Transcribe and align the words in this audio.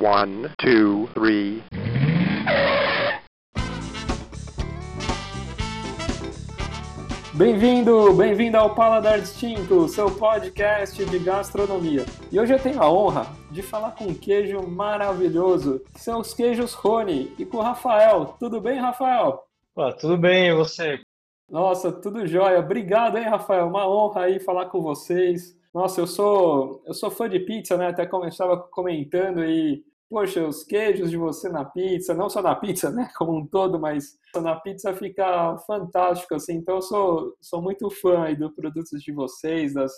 One, 0.00 0.48
two, 0.56 1.10
three. 1.12 1.62
Bem-vindo, 7.34 8.14
bem-vindo 8.14 8.56
ao 8.56 8.74
Paladar 8.74 9.20
Distinto, 9.20 9.86
seu 9.88 10.10
podcast 10.10 11.04
de 11.04 11.18
gastronomia. 11.18 12.06
E 12.32 12.40
hoje 12.40 12.54
eu 12.54 12.58
tenho 12.58 12.82
a 12.82 12.90
honra 12.90 13.26
de 13.50 13.60
falar 13.60 13.90
com 13.90 14.04
um 14.04 14.14
queijo 14.14 14.66
maravilhoso, 14.66 15.82
que 15.92 16.00
são 16.00 16.20
os 16.20 16.32
queijos 16.32 16.72
Rony, 16.72 17.34
e 17.38 17.44
com 17.44 17.58
o 17.58 17.62
Rafael. 17.62 18.36
Tudo 18.40 18.58
bem, 18.58 18.80
Rafael? 18.80 19.44
Pô, 19.74 19.92
tudo 19.92 20.16
bem, 20.16 20.48
e 20.48 20.54
você? 20.54 20.98
Nossa, 21.46 21.92
tudo 21.92 22.26
jóia. 22.26 22.60
Obrigado, 22.60 23.18
hein, 23.18 23.24
Rafael? 23.24 23.66
Uma 23.66 23.86
honra 23.86 24.22
aí 24.22 24.40
falar 24.40 24.64
com 24.66 24.80
vocês. 24.80 25.54
Nossa, 25.74 26.00
eu 26.00 26.06
sou 26.06 26.82
eu 26.86 26.94
sou 26.94 27.10
fã 27.10 27.28
de 27.28 27.38
pizza, 27.38 27.76
né? 27.76 27.88
Até 27.88 28.08
estava 28.26 28.56
comentando 28.56 29.44
e 29.44 29.84
poxa, 30.10 30.44
os 30.44 30.64
queijos 30.64 31.08
de 31.08 31.16
você 31.16 31.48
na 31.48 31.64
pizza, 31.64 32.12
não 32.12 32.28
só 32.28 32.42
na 32.42 32.56
pizza, 32.56 32.90
né, 32.90 33.08
como 33.16 33.38
um 33.38 33.46
todo, 33.46 33.78
mas 33.78 34.18
na 34.34 34.56
pizza 34.56 34.92
fica 34.92 35.56
fantástico, 35.58 36.34
assim. 36.34 36.54
Então 36.54 36.76
eu 36.76 36.82
sou, 36.82 37.36
sou 37.40 37.62
muito 37.62 37.88
fã 37.88 38.24
aí 38.24 38.36
dos 38.36 38.52
produtos 38.52 39.00
de 39.00 39.12
vocês, 39.12 39.72
das, 39.72 39.92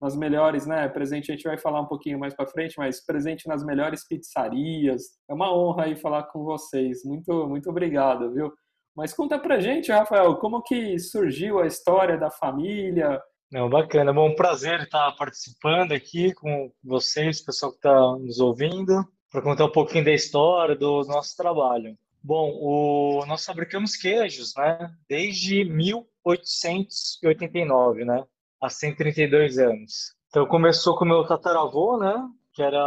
das 0.00 0.14
melhores, 0.14 0.66
né, 0.66 0.86
presente, 0.88 1.32
a 1.32 1.34
gente 1.34 1.48
vai 1.48 1.56
falar 1.56 1.80
um 1.80 1.86
pouquinho 1.86 2.18
mais 2.18 2.34
para 2.34 2.46
frente, 2.46 2.74
mas 2.76 3.04
presente 3.04 3.48
nas 3.48 3.64
melhores 3.64 4.06
pizzarias. 4.06 5.02
É 5.28 5.32
uma 5.32 5.52
honra 5.52 5.84
aí 5.84 5.96
falar 5.96 6.24
com 6.24 6.44
vocês. 6.44 7.02
Muito, 7.02 7.48
muito 7.48 7.70
obrigado, 7.70 8.30
viu? 8.34 8.52
Mas 8.94 9.14
conta 9.14 9.38
pra 9.38 9.58
gente, 9.58 9.90
Rafael, 9.90 10.36
como 10.36 10.62
que 10.62 10.98
surgiu 11.00 11.58
a 11.58 11.66
história 11.66 12.16
da 12.16 12.30
família? 12.30 13.20
Não, 13.50 13.68
bacana, 13.68 14.12
bom, 14.12 14.34
prazer 14.34 14.80
estar 14.82 15.10
participando 15.16 15.92
aqui 15.92 16.32
com 16.34 16.70
vocês, 16.82 17.42
pessoal 17.42 17.72
que 17.72 17.78
está 17.78 18.16
nos 18.18 18.38
ouvindo 18.38 19.04
para 19.34 19.42
contar 19.42 19.64
um 19.64 19.72
pouquinho 19.72 20.04
da 20.04 20.12
história 20.12 20.76
do 20.76 21.02
nosso 21.08 21.36
trabalho. 21.36 21.98
Bom, 22.22 22.52
o, 22.52 23.26
nós 23.26 23.44
fabricamos 23.44 23.96
queijos, 23.96 24.54
né, 24.54 24.94
desde 25.08 25.64
1889, 25.64 28.04
né, 28.04 28.24
há 28.62 28.70
132 28.70 29.58
anos. 29.58 30.14
Então 30.28 30.46
começou 30.46 30.96
com 30.96 31.04
meu 31.04 31.26
tataravô, 31.26 31.98
né, 31.98 32.14
que 32.52 32.62
era 32.62 32.78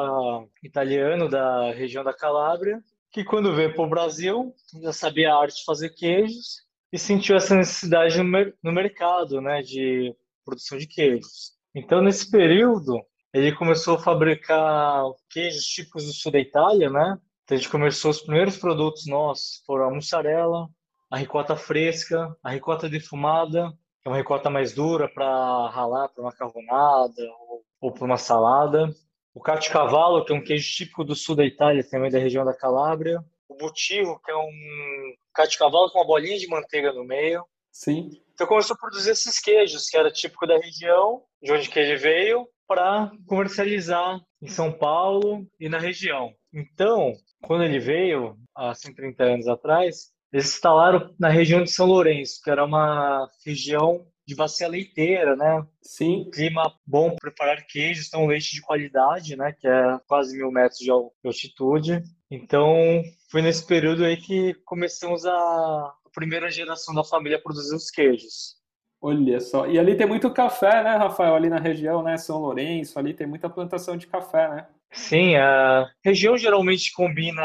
italiano 0.64 1.28
da 1.28 1.74
região 1.74 2.02
da 2.02 2.14
Calábria, 2.14 2.82
que 3.12 3.26
quando 3.26 3.54
veio 3.54 3.76
para 3.76 3.84
o 3.84 3.90
Brasil 3.90 4.56
já 4.82 4.94
sabia 4.94 5.34
a 5.34 5.42
arte 5.42 5.58
de 5.58 5.66
fazer 5.66 5.90
queijos 5.90 6.66
e 6.94 6.98
sentiu 6.98 7.36
essa 7.36 7.58
necessidade 7.58 8.18
no, 8.18 8.24
mer 8.24 8.56
no 8.64 8.72
mercado, 8.72 9.42
né, 9.42 9.62
de 9.62 10.16
produção 10.46 10.78
de 10.78 10.88
queijos. 10.88 11.52
Então 11.76 12.02
nesse 12.02 12.32
período 12.32 13.06
ele 13.38 13.56
começou 13.56 13.96
a 13.96 14.00
fabricar 14.00 15.04
queijos 15.30 15.66
típicos 15.66 16.06
do 16.06 16.12
sul 16.12 16.32
da 16.32 16.40
Itália, 16.40 16.90
né? 16.90 17.20
Então 17.44 17.56
a 17.56 17.60
gente 17.60 17.70
começou 17.70 18.12
os 18.12 18.22
primeiros 18.22 18.58
produtos 18.58 19.06
nossos 19.06 19.64
foram 19.66 19.86
a 19.86 19.94
mussarela, 19.94 20.68
a 21.10 21.18
ricota 21.18 21.56
fresca, 21.56 22.36
a 22.44 22.52
ricota 22.52 22.90
defumada, 22.90 23.72
que 24.02 24.08
é 24.08 24.10
uma 24.10 24.18
ricota 24.18 24.50
mais 24.50 24.74
dura 24.74 25.08
para 25.08 25.70
ralar 25.70 26.10
para 26.10 26.24
macarronada 26.24 27.22
ou, 27.48 27.64
ou 27.80 27.92
para 27.94 28.06
uma 28.06 28.18
salada. 28.18 28.90
O 29.34 29.40
cavalo, 29.40 30.26
que 30.26 30.34
é 30.34 30.36
um 30.36 30.44
queijo 30.44 30.68
típico 30.76 31.04
do 31.04 31.16
sul 31.16 31.36
da 31.36 31.46
Itália, 31.46 31.88
também 31.88 32.10
da 32.10 32.18
região 32.18 32.44
da 32.44 32.56
Calábria. 32.56 33.24
O 33.48 33.56
butirro, 33.56 34.20
que 34.20 34.32
é 34.32 34.36
um 34.36 35.14
cavalo 35.58 35.92
com 35.92 36.00
uma 36.00 36.08
bolinha 36.08 36.38
de 36.38 36.48
manteiga 36.48 36.92
no 36.92 37.06
meio. 37.06 37.46
Sim. 37.72 38.10
Então 38.34 38.48
começou 38.48 38.74
a 38.74 38.78
produzir 38.78 39.12
esses 39.12 39.40
queijos, 39.40 39.90
que 39.90 39.96
era 39.96 40.12
típico 40.12 40.48
da 40.48 40.58
região, 40.58 41.24
de 41.42 41.52
onde 41.52 41.70
que 41.70 41.80
ele 41.80 41.96
veio, 41.96 42.48
para 42.68 43.12
comercializar 43.26 44.20
em 44.42 44.48
São 44.48 44.72
Paulo 44.72 45.48
e 45.60 45.70
na 45.70 45.80
região. 45.80 46.34
Então, 46.54 47.14
quando 47.42 47.64
ele 47.64 47.80
veio, 47.80 48.36
há 48.56 48.74
130 48.74 49.24
anos 49.24 49.48
atrás, 49.48 50.12
eles 50.32 50.48
instalaram 50.48 51.14
na 51.20 51.30
região 51.30 51.64
de 51.64 51.72
São 51.72 51.86
Lourenço, 51.86 52.42
que 52.44 52.50
era 52.50 52.66
uma 52.66 53.28
região 53.46 54.06
de 54.28 54.36
bacia 54.36 54.68
leiteira, 54.68 55.38
né? 55.38 55.66
Sim. 55.82 56.30
Clima 56.32 56.74
bom 56.86 57.12
para 57.12 57.32
preparar 57.32 57.66
queijos, 57.66 58.08
então 58.08 58.28
leite 58.28 58.52
de 58.52 58.62
qualidade, 58.62 59.38
né? 59.38 59.54
Que 59.58 59.68
é 59.68 60.00
quase 60.06 60.36
mil 60.36 60.52
metros 60.52 60.80
de 60.80 60.92
altitude. 60.92 62.04
Então, 62.30 63.02
foi 63.32 63.42
nesse 63.42 63.66
período 63.66 64.04
aí 64.04 64.18
que 64.18 64.54
começamos 64.66 65.26
a, 65.26 65.32
a 65.32 66.10
primeira 66.14 66.52
geração 66.52 66.94
da 66.94 67.06
família 67.06 67.38
a 67.38 67.42
produzir 67.42 67.74
os 67.74 67.90
queijos. 67.90 68.57
Olha 69.02 69.40
só. 69.40 69.68
E 69.68 69.78
ali 69.78 69.96
tem 69.96 70.08
muito 70.08 70.32
café, 70.32 70.84
né, 70.84 70.96
Rafael? 70.96 71.36
Ali 71.36 71.50
na 71.50 71.60
região, 71.60 72.02
né? 72.02 72.18
São 72.18 72.40
Lourenço, 72.40 72.98
ali 72.98 73.14
tem 73.14 73.28
muita 73.28 73.50
plantação 73.50 73.96
de 73.96 74.08
café, 74.08 74.50
né? 74.50 74.68
Sim, 74.92 75.36
a 75.36 75.90
região 76.04 76.38
geralmente 76.38 76.92
combina 76.94 77.44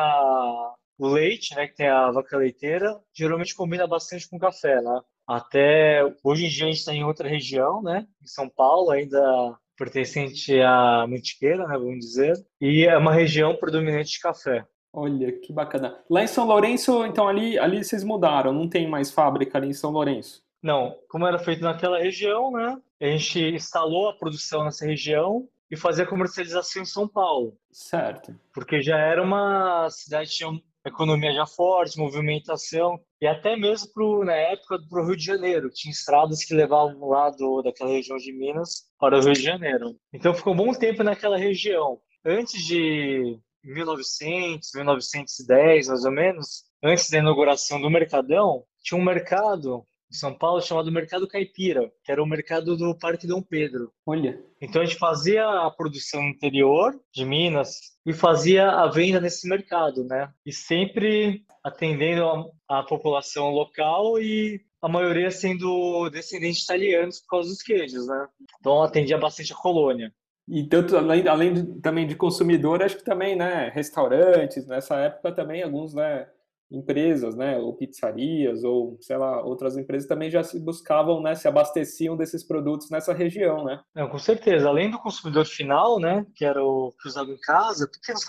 o 0.99 1.09
leite, 1.09 1.55
né, 1.57 1.67
que 1.67 1.75
tem 1.75 1.89
a 1.89 2.11
vaca 2.11 2.37
leiteira, 2.37 3.01
geralmente 3.13 3.55
combina 3.55 3.87
bastante 3.87 4.29
com 4.29 4.39
café, 4.39 4.81
né? 4.81 5.01
Até 5.27 6.03
hoje 6.23 6.47
em 6.47 6.49
dia 6.49 6.65
a 6.65 6.69
gente 6.69 6.79
está 6.79 6.95
em 6.95 7.05
outra 7.05 7.29
região, 7.29 7.83
né? 7.83 8.07
Em 8.23 8.27
São 8.27 8.49
Paulo, 8.49 8.91
ainda 8.91 9.59
pertencente 9.77 10.61
à 10.61 11.07
Mantiqueira, 11.09 11.67
né, 11.67 11.77
vamos 11.77 11.99
dizer, 11.99 12.35
e 12.61 12.85
é 12.85 12.97
uma 12.97 13.13
região 13.13 13.57
predominante 13.57 14.13
de 14.13 14.21
café. 14.21 14.65
Olha, 14.93 15.33
que 15.33 15.53
bacana. 15.53 15.99
Lá 16.09 16.23
em 16.23 16.27
São 16.27 16.47
Lourenço, 16.47 17.05
então 17.07 17.27
ali, 17.27 17.59
ali 17.59 17.83
vocês 17.83 18.05
mudaram, 18.05 18.53
não 18.53 18.69
tem 18.69 18.89
mais 18.89 19.11
fábrica 19.11 19.59
ali 19.59 19.69
em 19.69 19.73
São 19.73 19.91
Lourenço? 19.91 20.43
Não, 20.63 20.97
como 21.09 21.27
era 21.27 21.39
feito 21.39 21.63
naquela 21.63 21.99
região, 21.99 22.53
né? 22.53 22.77
A 23.01 23.07
gente 23.07 23.41
instalou 23.41 24.09
a 24.09 24.17
produção 24.17 24.65
nessa 24.65 24.87
região 24.87 25.49
e 25.71 25.77
fazia 25.77 26.07
comercialização 26.07 26.83
em 26.83 26.87
São 26.87 27.09
Paulo. 27.09 27.57
Certo. 27.73 28.39
Porque 28.55 28.81
já 28.81 28.99
era 28.99 29.23
uma 29.23 29.89
cidade 29.91 30.31
que 30.31 30.37
tinha 30.37 30.51
uma 30.51 30.63
economia 30.87 31.33
já 31.33 31.47
forte, 31.47 31.99
movimentação, 31.99 33.01
e 33.21 33.27
até 33.27 33.57
mesmo 33.57 33.91
pro, 33.93 34.25
na 34.25 34.35
época 34.35 34.79
para 34.89 35.03
o 35.03 35.07
Rio 35.07 35.17
de 35.17 35.25
Janeiro. 35.25 35.71
Tinha 35.71 35.91
estradas 35.91 36.45
que 36.45 36.55
levavam 36.55 37.09
lá 37.09 37.31
do, 37.31 37.63
daquela 37.63 37.91
região 37.91 38.17
de 38.17 38.33
Minas 38.33 38.85
para 38.99 39.19
o 39.19 39.21
Rio 39.21 39.33
de 39.33 39.43
Janeiro. 39.43 39.97
Então 40.13 40.35
ficou 40.35 40.53
um 40.53 40.57
bom 40.57 40.73
tempo 40.73 41.03
naquela 41.03 41.39
região. 41.39 41.99
Antes 42.25 42.65
de 42.65 43.39
1900, 43.65 44.71
1910, 44.75 45.89
mais 45.89 46.05
ou 46.05 46.13
menos, 46.13 46.65
antes 46.85 47.09
da 47.11 47.19
inauguração 47.19 47.81
do 47.81 47.91
Mercadão, 47.91 48.65
tinha 48.83 49.01
um 49.01 49.05
mercado 49.05 49.87
em 50.13 50.15
São 50.15 50.35
Paulo 50.35 50.61
chamado 50.61 50.93
Mercado 50.93 51.27
Caipira, 51.27 51.91
que 52.05 52.13
era 52.13 52.23
o 52.23 52.27
mercado 52.27 52.77
do 52.77 52.95
Parque 52.97 53.27
Dom 53.27 53.41
Pedro. 53.41 53.91
Olha. 54.07 54.39
Então 54.61 54.83
a 54.83 54.85
gente 54.85 54.99
fazia 54.99 55.45
a 55.45 55.71
produção 55.71 56.23
interior 56.29 56.95
de 57.13 57.25
Minas 57.25 57.93
e 58.05 58.13
fazia 58.13 58.69
a 58.71 58.87
venda 58.89 59.21
nesse 59.21 59.49
mercado, 59.49 60.05
né? 60.05 60.31
E 60.45 60.53
sempre 60.53 61.45
atendendo 61.65 62.25
a, 62.69 62.81
a 62.81 62.83
população 62.83 63.51
local 63.51 64.21
e 64.21 64.61
a 64.83 64.89
maioria 64.89 65.31
sendo 65.31 66.11
descendentes 66.11 66.63
italianos 66.65 67.21
por 67.21 67.29
causa 67.29 67.49
dos 67.49 67.63
queijos, 67.63 68.07
né? 68.07 68.29
Então 68.61 68.83
atendia 68.83 69.17
bastante 69.17 69.53
a 69.53 69.57
colônia. 69.57 70.13
E 70.47 70.65
tanto, 70.65 70.97
além, 70.97 71.27
além 71.27 71.55
de, 71.55 71.81
também 71.81 72.07
de 72.07 72.17
consumidor, 72.17 72.83
acho 72.83 72.97
que 72.97 73.05
também, 73.05 73.37
né, 73.37 73.71
restaurantes, 73.73 74.67
nessa 74.67 74.97
época 74.97 75.33
também 75.33 75.63
alguns, 75.63 75.95
né, 75.95 76.29
empresas, 76.73 77.37
né, 77.37 77.59
ou 77.59 77.77
pizzarias, 77.77 78.65
ou 78.65 78.97
sei 79.01 79.17
lá, 79.17 79.43
outras 79.43 79.77
empresas 79.77 80.09
também 80.09 80.31
já 80.31 80.43
se 80.43 80.59
buscavam, 80.59 81.23
né, 81.23 81.35
se 81.35 81.47
abasteciam 81.47 82.17
desses 82.17 82.43
produtos 82.43 82.91
nessa 82.91 83.13
região, 83.13 83.65
né? 83.65 83.81
Não, 83.95 84.09
com 84.09 84.19
certeza. 84.19 84.69
Além 84.69 84.91
do 84.91 84.99
consumidor 84.99 85.45
final, 85.45 86.01
né, 86.01 86.27
que 86.35 86.45
era 86.45 86.63
o 86.65 86.93
que 87.01 87.09
usava 87.09 87.31
em 87.31 87.39
casa, 87.39 87.89
pequenas 87.89 88.25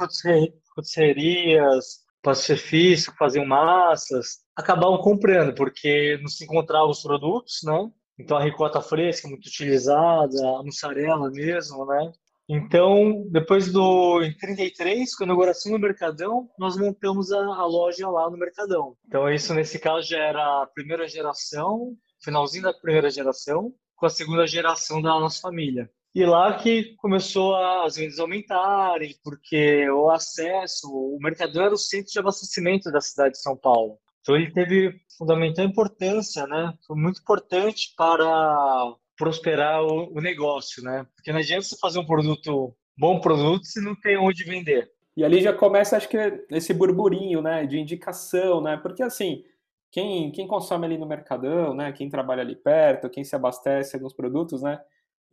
rotisserias, 0.76 2.04
pastefício, 2.22 3.12
que 3.12 3.18
faziam 3.18 3.46
massas, 3.46 4.40
acabavam 4.56 4.98
comprando, 5.00 5.54
porque 5.54 6.18
não 6.22 6.28
se 6.28 6.44
encontravam 6.44 6.90
os 6.90 7.02
produtos, 7.02 7.60
né? 7.64 7.90
Então 8.18 8.38
a 8.38 8.44
ricota 8.44 8.80
fresca, 8.80 9.28
muito 9.28 9.48
utilizada, 9.48 10.38
a 10.60 10.64
mussarela 10.64 11.30
mesmo, 11.31 11.86
né? 11.86 12.12
Então, 12.56 13.25
depois 13.31 13.72
do 13.72 14.22
em 14.22 14.31
33, 14.38 15.16
com 15.16 15.24
a 15.24 15.25
inauguração 15.25 15.72
do 15.72 15.80
Mercadão, 15.80 16.47
nós 16.56 16.78
montamos 16.78 17.31
a, 17.31 17.39
a, 17.39 17.66
loja 17.66 18.07
lá 18.07 18.30
no 18.30 18.38
Mercadão. 18.38 18.95
Então, 19.07 19.28
isso 19.28 19.56
nesse 19.56 19.80
caso 19.80 20.07
já 20.07 20.19
era 20.19 20.62
a 20.62 20.68
primeira 20.68 21.07
geração, 21.07 21.95
finalzinho 22.24 22.66
da 22.66 22.72
primeira 22.72 23.10
geração, 23.10 23.74
com 23.95 24.06
a 24.06 24.10
segunda 24.10 24.45
geração 24.45 25.01
da 25.01 25.19
nossa 25.19 25.42
família. 25.42 25.89
E 26.13 26.24
lá 26.24 26.56
que 26.56 26.94
começou 26.98 27.56
a, 27.56 27.86
as 27.86 27.95
vendas 27.95 28.19
aumentarem, 28.19 29.16
porque 29.24 29.89
o 29.89 30.12
acesso, 30.12 30.88
o 30.88 31.18
Mercadão 31.19 31.63
era 31.63 31.74
o 31.74 31.78
centro 31.78 32.12
de 32.12 32.19
abastecimento 32.19 32.92
da 32.92 33.01
cidade 33.01 33.31
de 33.31 33.42
São 33.42 33.57
Paulo. 33.57 33.98
Então 34.22 34.36
ele 34.36 34.51
teve 34.51 34.94
fundamental 35.18 35.66
importância, 35.66 36.45
né? 36.45 36.72
Foi 36.86 36.95
muito 36.95 37.19
importante 37.19 37.95
para 37.98 38.95
prosperar 39.18 39.83
o, 39.83 40.12
o, 40.18 40.21
negócio, 40.21 40.83
né? 40.83 41.06
Porque 41.15 41.31
não 41.31 41.39
adianta 41.39 41.63
você 41.63 41.77
fazer 41.80 42.00
um 42.00 42.06
produto, 42.06 42.75
bom 42.98 43.19
produto, 43.19 43.65
se 43.65 43.81
não 43.81 43.95
tem 43.95 44.18
onde 44.18 44.44
vender. 44.44 44.92
E 45.15 45.24
ali 45.24 45.42
já 45.42 45.54
começa, 45.54 45.95
acho 45.95 46.10
que, 46.10 46.18
esse 46.50 46.74
burburinho, 46.74 47.42
né, 47.42 47.65
de 47.65 47.80
indicação, 47.80 48.62
né? 48.62 48.77
Porque, 48.77 49.04
assim, 49.04 49.44
quem, 49.92 50.31
quem 50.31 50.48
consome 50.48 50.86
ali 50.86 50.98
no 50.98 51.06
Mercadão, 51.06 51.74
né, 51.74 51.92
quem 51.92 52.10
trabalha 52.10 52.42
ali 52.42 52.56
perto, 52.56 53.10
quem 53.10 53.24
se 53.24 53.36
abastece 53.36 54.00
nos 54.00 54.13
produtos, 54.13 54.63
né, 54.63 54.80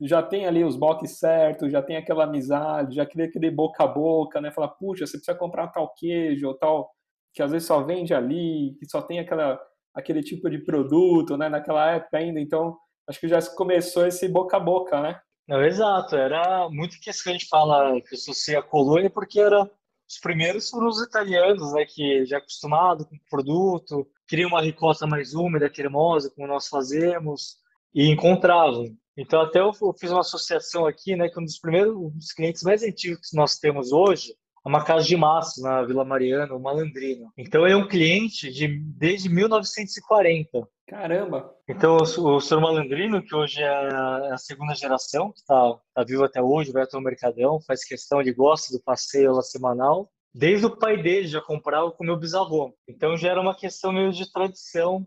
já 0.00 0.22
tem 0.22 0.46
ali 0.46 0.64
os 0.64 0.76
box 0.76 1.18
certos, 1.18 1.70
já 1.70 1.82
tem 1.82 1.96
aquela 1.96 2.24
amizade, 2.24 2.96
já 2.96 3.06
cria 3.06 3.26
aquele 3.26 3.50
boca 3.50 3.84
a 3.84 3.86
boca, 3.86 4.40
né? 4.40 4.50
Falar, 4.50 4.68
puxa, 4.68 5.06
você 5.06 5.18
precisa 5.18 5.36
comprar 5.36 5.68
tal 5.68 5.92
queijo 5.94 6.48
ou 6.48 6.54
tal, 6.54 6.90
que 7.34 7.42
às 7.42 7.52
vezes 7.52 7.68
só 7.68 7.82
vende 7.82 8.14
ali, 8.14 8.74
que 8.78 8.88
só 8.88 9.02
tem 9.02 9.18
aquela, 9.18 9.60
aquele 9.94 10.22
tipo 10.22 10.48
de 10.48 10.58
produto, 10.58 11.36
né? 11.36 11.48
Naquela 11.48 11.92
época 11.92 12.16
ainda, 12.16 12.40
então 12.40 12.76
acho 13.10 13.20
que 13.20 13.28
já 13.28 13.42
começou 13.54 14.06
esse 14.06 14.28
boca 14.28 14.56
a 14.56 14.60
boca, 14.60 15.00
né? 15.00 15.20
Não, 15.46 15.62
exato, 15.64 16.14
era 16.14 16.68
muito 16.70 16.98
que 17.00 17.10
a 17.10 17.32
gente 17.32 17.48
fala 17.48 18.00
que 18.00 18.14
associei 18.14 18.56
a 18.56 18.62
colônia 18.62 19.10
porque 19.10 19.40
era 19.40 19.68
os 20.08 20.18
primeiros 20.18 20.68
foram 20.70 20.88
os 20.88 21.02
italianos, 21.02 21.72
né, 21.72 21.84
que 21.84 22.24
já 22.24 22.38
acostumado 22.38 23.04
com 23.04 23.14
o 23.14 23.20
produto, 23.28 24.06
queriam 24.26 24.48
uma 24.48 24.62
ricota 24.62 25.06
mais 25.06 25.34
úmida, 25.34 25.70
cremosa, 25.70 26.32
como 26.34 26.48
nós 26.48 26.68
fazemos, 26.68 27.56
e 27.94 28.08
encontravam. 28.08 28.86
Então, 29.16 29.40
até 29.40 29.60
eu 29.60 29.72
fiz 29.98 30.10
uma 30.10 30.20
associação 30.20 30.86
aqui, 30.86 31.14
né, 31.14 31.28
que 31.28 31.38
um 31.38 31.44
dos 31.44 31.58
primeiros 31.58 32.32
clientes 32.34 32.62
mais 32.62 32.82
antigos 32.82 33.30
que 33.30 33.36
nós 33.36 33.56
temos 33.56 33.92
hoje 33.92 34.32
é 34.32 34.34
uma 34.64 34.84
casa 34.84 35.06
de 35.06 35.16
massas 35.16 35.62
na 35.62 35.82
Vila 35.82 36.04
Mariana, 36.04 36.54
o 36.54 36.60
Malandrino. 36.60 37.32
Então, 37.36 37.64
ele 37.64 37.74
é 37.74 37.76
um 37.76 37.88
cliente 37.88 38.50
de 38.50 38.68
desde 38.68 39.28
1940. 39.28 40.68
Caramba! 40.86 41.54
Então, 41.68 41.96
o, 41.96 42.36
o 42.36 42.40
senhor 42.40 42.60
Malandrino, 42.60 43.22
que 43.22 43.34
hoje 43.34 43.62
é 43.62 43.68
a, 43.68 44.36
segunda 44.36 44.74
geração, 44.74 45.32
que 45.32 45.38
está 45.38 45.78
tá 45.94 46.04
vivo 46.04 46.24
até 46.24 46.42
hoje, 46.42 46.72
vai 46.72 46.82
até 46.82 46.96
o 46.96 47.00
Mercadão, 47.00 47.60
faz 47.60 47.84
questão, 47.84 48.20
ele 48.20 48.32
gosta 48.32 48.76
do 48.76 48.82
passeio 48.82 49.32
lá 49.32 49.42
semanal. 49.42 50.10
Desde 50.34 50.66
o 50.66 50.76
pai 50.76 51.00
dele 51.00 51.26
já 51.26 51.40
comprava 51.40 51.90
com 51.90 52.04
meu 52.04 52.18
bisavô. 52.18 52.74
Então, 52.88 53.16
já 53.16 53.30
era 53.30 53.40
uma 53.40 53.54
questão 53.54 53.92
meio 53.92 54.12
de 54.12 54.30
tradição 54.32 55.06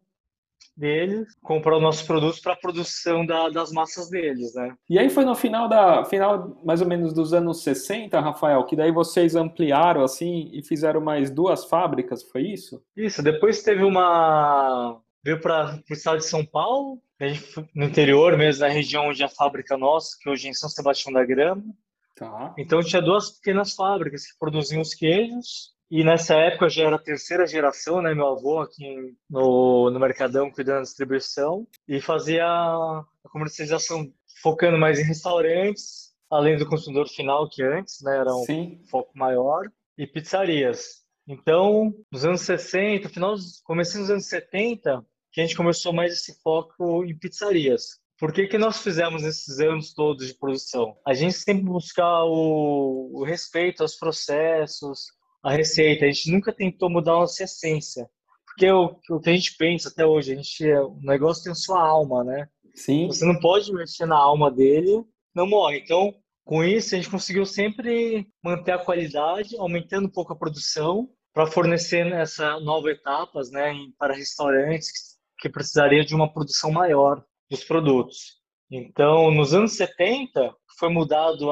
dele 0.75 1.25
comprar 1.41 1.77
os 1.77 1.81
nossos 1.81 2.01
produtos 2.01 2.39
para 2.39 2.53
a 2.53 2.57
produção 2.57 3.25
da, 3.25 3.49
das 3.49 3.71
massas 3.71 4.09
deles, 4.09 4.53
né? 4.55 4.75
E 4.89 4.97
aí 4.97 5.09
foi 5.09 5.23
no 5.23 5.35
final 5.35 5.69
da 5.69 6.03
final 6.05 6.61
mais 6.65 6.81
ou 6.81 6.87
menos 6.87 7.13
dos 7.13 7.33
anos 7.33 7.61
60, 7.63 8.19
Rafael, 8.19 8.65
que 8.65 8.75
daí 8.75 8.91
vocês 8.91 9.35
ampliaram 9.35 10.03
assim 10.03 10.49
e 10.53 10.63
fizeram 10.63 11.01
mais 11.01 11.29
duas 11.29 11.65
fábricas, 11.65 12.23
foi 12.23 12.41
isso? 12.41 12.83
Isso, 12.95 13.21
depois 13.21 13.63
teve 13.63 13.83
uma 13.83 14.99
veio 15.23 15.39
para 15.39 15.79
o 15.89 15.93
estado 15.93 16.17
de 16.17 16.25
São 16.25 16.45
Paulo, 16.45 17.01
no 17.73 17.85
interior 17.85 18.37
mesmo, 18.37 18.65
na 18.65 18.67
região 18.67 19.07
onde 19.07 19.23
é 19.23 19.25
a 19.25 19.29
fábrica 19.29 19.77
nossa, 19.77 20.17
que 20.19 20.29
hoje 20.29 20.47
é 20.47 20.49
em 20.49 20.53
São 20.53 20.67
Sebastião 20.67 21.13
da 21.13 21.23
Grama. 21.23 21.63
Tá. 22.15 22.53
Então 22.57 22.83
tinha 22.83 23.01
duas 23.01 23.31
pequenas 23.31 23.73
fábricas 23.73 24.25
que 24.25 24.37
produziam 24.37 24.81
os 24.81 24.93
queijos 24.93 25.73
e 25.95 26.03
nessa 26.03 26.33
época 26.33 26.69
já 26.69 26.85
era 26.85 26.95
a 26.95 26.99
terceira 26.99 27.45
geração, 27.45 28.01
né? 28.01 28.15
Meu 28.15 28.29
avô 28.29 28.59
aqui 28.61 29.15
no, 29.29 29.91
no 29.91 29.99
Mercadão 29.99 30.49
cuidando 30.49 30.77
da 30.77 30.81
distribuição 30.81 31.67
e 31.87 32.01
fazia 32.01 32.47
a 32.47 33.05
comercialização 33.29 34.11
focando 34.41 34.75
mais 34.75 34.97
em 34.97 35.03
restaurantes, 35.03 36.15
além 36.31 36.57
do 36.57 36.65
consumidor 36.67 37.07
final 37.07 37.47
que 37.47 37.61
antes, 37.61 38.01
né? 38.01 38.17
Era 38.17 38.35
um 38.35 38.43
Sim. 38.43 38.81
foco 38.89 39.11
maior 39.15 39.71
e 39.95 40.07
pizzarias. 40.07 41.03
Então, 41.27 41.93
nos 42.11 42.25
anos 42.25 42.41
60, 42.41 43.07
final, 43.09 43.35
comecei 43.63 44.01
nos 44.01 44.09
anos 44.09 44.25
70, 44.25 45.05
que 45.31 45.41
a 45.41 45.45
gente 45.45 45.55
começou 45.55 45.93
mais 45.93 46.11
esse 46.11 46.41
foco 46.41 47.05
em 47.05 47.15
pizzarias. 47.15 47.99
Por 48.17 48.33
que, 48.33 48.47
que 48.47 48.57
nós 48.57 48.81
fizemos 48.81 49.21
esses 49.23 49.59
anos 49.59 49.93
todos 49.93 50.25
de 50.25 50.33
produção? 50.33 50.97
A 51.05 51.13
gente 51.13 51.33
sempre 51.33 51.65
buscar 51.65 52.23
o, 52.23 53.11
o 53.13 53.23
respeito 53.23 53.83
aos 53.83 53.93
processos, 53.93 55.13
a 55.43 55.51
receita. 55.51 56.05
A 56.05 56.07
gente 56.07 56.31
nunca 56.31 56.53
tentou 56.53 56.89
mudar 56.89 57.11
a 57.13 57.19
nossa 57.19 57.43
essência. 57.43 58.09
Porque 58.45 58.71
o, 58.71 58.95
o 59.09 59.19
que 59.19 59.29
a 59.29 59.33
gente 59.33 59.57
pensa 59.57 59.89
até 59.89 60.05
hoje, 60.05 60.31
a 60.31 60.35
gente, 60.35 60.71
o 60.71 60.99
negócio 61.01 61.43
tem 61.43 61.53
sua 61.53 61.81
alma, 61.81 62.23
né? 62.23 62.47
Sim. 62.73 63.07
Você 63.07 63.25
não 63.25 63.39
pode 63.39 63.71
mexer 63.73 64.05
na 64.05 64.17
alma 64.17 64.49
dele, 64.49 65.03
não 65.35 65.47
morre. 65.47 65.79
Então, 65.79 66.13
com 66.45 66.63
isso, 66.63 66.93
a 66.93 66.97
gente 66.97 67.09
conseguiu 67.09 67.45
sempre 67.45 68.27
manter 68.43 68.71
a 68.73 68.83
qualidade, 68.83 69.57
aumentando 69.57 70.07
um 70.07 70.11
pouco 70.11 70.33
a 70.33 70.37
produção, 70.37 71.09
para 71.33 71.47
fornecer 71.47 72.05
essa 72.13 72.59
nova 72.59 72.91
etapas, 72.91 73.49
né, 73.49 73.73
para 73.97 74.13
restaurantes 74.13 75.17
que 75.39 75.49
precisariam 75.49 76.05
de 76.05 76.13
uma 76.13 76.31
produção 76.31 76.71
maior 76.71 77.23
dos 77.49 77.63
produtos. 77.63 78.39
Então, 78.69 79.31
nos 79.31 79.53
anos 79.53 79.75
70, 79.75 80.55
foi 80.77 80.89
mudado 80.89 81.47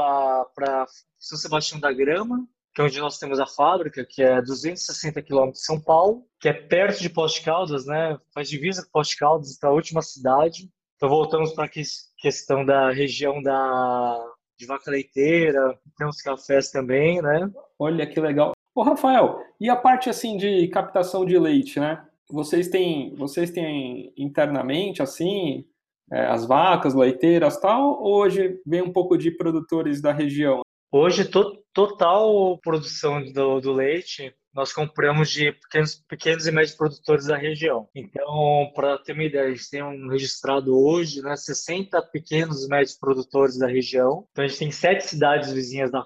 para 0.55 0.85
São 1.17 1.37
Sebastião 1.37 1.79
da 1.79 1.91
Grama, 1.91 2.47
que 2.73 2.81
é 2.81 2.83
onde 2.83 2.99
nós 2.99 3.17
temos 3.17 3.39
a 3.39 3.45
fábrica, 3.45 4.05
que 4.05 4.21
é 4.21 4.41
260 4.41 5.21
quilômetros 5.21 5.59
de 5.59 5.65
São 5.65 5.79
Paulo, 5.79 6.25
que 6.39 6.47
é 6.47 6.53
perto 6.53 7.01
de 7.01 7.09
Poste 7.09 7.43
Caldas, 7.43 7.85
né? 7.85 8.17
Faz 8.33 8.49
divisa 8.49 8.83
com 8.83 8.91
Poste 8.91 9.17
Caldas, 9.17 9.57
para 9.59 9.69
a 9.69 9.73
última 9.73 10.01
cidade. 10.01 10.69
Então 10.95 11.09
voltamos 11.09 11.53
para 11.53 11.65
a 11.65 11.69
questão 12.17 12.65
da 12.65 12.91
região 12.91 13.41
da 13.41 14.23
de 14.57 14.67
vaca 14.67 14.91
leiteira, 14.91 15.75
tem 15.97 16.07
uns 16.07 16.21
cafés 16.21 16.69
também, 16.69 17.19
né? 17.19 17.49
Olha 17.79 18.05
que 18.05 18.19
legal. 18.19 18.53
Ô 18.75 18.83
Rafael, 18.83 19.39
e 19.59 19.67
a 19.67 19.75
parte 19.75 20.07
assim 20.07 20.37
de 20.37 20.67
captação 20.67 21.25
de 21.25 21.37
leite, 21.37 21.79
né? 21.79 22.05
Vocês 22.29 22.69
têm, 22.69 23.15
vocês 23.15 23.49
têm 23.49 24.13
internamente 24.15 25.01
assim 25.01 25.65
é, 26.11 26.27
as 26.27 26.45
vacas 26.45 26.93
leiteiras 26.93 27.59
tal, 27.59 28.01
ou 28.01 28.21
hoje 28.21 28.61
vem 28.65 28.83
um 28.83 28.93
pouco 28.93 29.17
de 29.17 29.31
produtores 29.31 29.99
da 29.99 30.13
região? 30.13 30.61
Hoje, 30.93 31.23
to 31.23 31.63
total 31.73 32.57
produção 32.57 33.23
do, 33.31 33.61
do, 33.61 33.71
leite, 33.71 34.35
nós 34.53 34.73
compramos 34.73 35.31
de 35.31 35.53
pequenos, 35.53 35.95
pequenos 35.95 36.45
e 36.45 36.51
médios 36.51 36.75
produtores 36.75 37.27
da 37.27 37.37
região. 37.37 37.87
Então, 37.95 38.69
para 38.75 38.97
ter 38.97 39.13
uma 39.13 39.23
ideia, 39.23 39.47
a 39.47 39.51
gente 39.51 39.69
tem 39.69 39.81
um 39.81 40.09
registrado 40.09 40.77
hoje 40.77 41.21
né, 41.21 41.33
60 41.37 42.01
pequenos 42.11 42.65
e 42.65 42.67
médios 42.67 42.97
produtores 42.97 43.57
da 43.57 43.67
região. 43.67 44.27
Então, 44.31 44.43
a 44.43 44.47
gente 44.49 44.59
tem 44.59 44.71
sete 44.71 45.05
cidades 45.05 45.53
vizinhas, 45.53 45.89
da, 45.89 46.05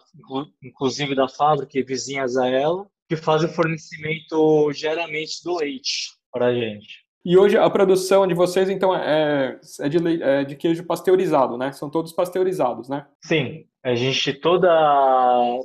inclusive 0.61 1.15
da 1.15 1.27
fábrica 1.27 1.79
e 1.79 1.83
vizinhas 1.83 2.37
a 2.37 2.47
ela, 2.47 2.87
que 3.09 3.15
fazem 3.15 3.49
o 3.49 3.53
fornecimento 3.53 4.71
geralmente 4.71 5.43
do 5.43 5.57
leite 5.57 6.11
para 6.31 6.47
a 6.47 6.53
gente. 6.53 7.04
E 7.25 7.35
hoje 7.35 7.57
a 7.57 7.67
produção 7.71 8.27
de 8.27 8.35
vocês, 8.35 8.69
então, 8.69 8.95
é, 8.95 9.59
é, 9.79 9.89
de, 9.89 10.21
é 10.21 10.43
de 10.43 10.55
queijo 10.55 10.83
pasteurizado, 10.85 11.57
né? 11.57 11.71
São 11.71 11.89
todos 11.89 12.13
pasteurizados, 12.13 12.87
né? 12.87 13.07
Sim. 13.23 13.65
A 13.83 13.95
gente, 13.95 14.31
toda 14.33 14.67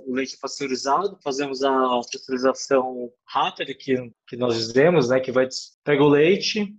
o 0.07 0.15
leite 0.15 0.39
pasteurizado, 0.41 1.19
fazemos 1.23 1.63
a 1.63 2.01
pasteurização 2.11 3.11
rápida 3.27 3.75
que, 3.75 3.95
que 4.27 4.37
nós 4.39 4.57
dizemos, 4.57 5.11
né? 5.11 5.21
Que 5.21 5.31
vai, 5.31 5.47
pega 5.85 6.03
o 6.03 6.09
leite, 6.09 6.75